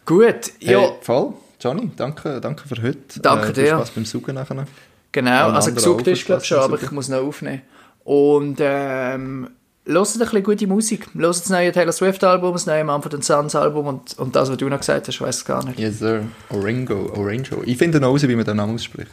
[0.05, 1.33] Gut, ja, Hey, voll.
[1.59, 3.19] Johnny, danke, danke für heute.
[3.19, 3.67] Danke äh, dir.
[3.69, 4.65] Spaß beim Suchen nachher.
[5.11, 5.31] genau.
[5.45, 7.61] Alle Also gesucht ist, glaube ich, schon, aber ich muss noch aufnehmen.
[8.03, 9.49] Und ähm,
[9.85, 11.07] hört ein bisschen gute Musik.
[11.13, 14.57] Hört das neue Taylor Swift Album, das neue Mumford Sons Album und, und das, was
[14.57, 15.79] du noch gesagt hast, weiß ich gar nicht.
[15.79, 16.23] Yes, sir.
[16.49, 17.63] Orango, Orango.
[17.65, 19.11] Ich finde noch raus, wie man den Namen ausspricht.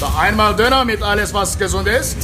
[0.00, 2.16] Noch einmal Döner mit alles, was gesund ist.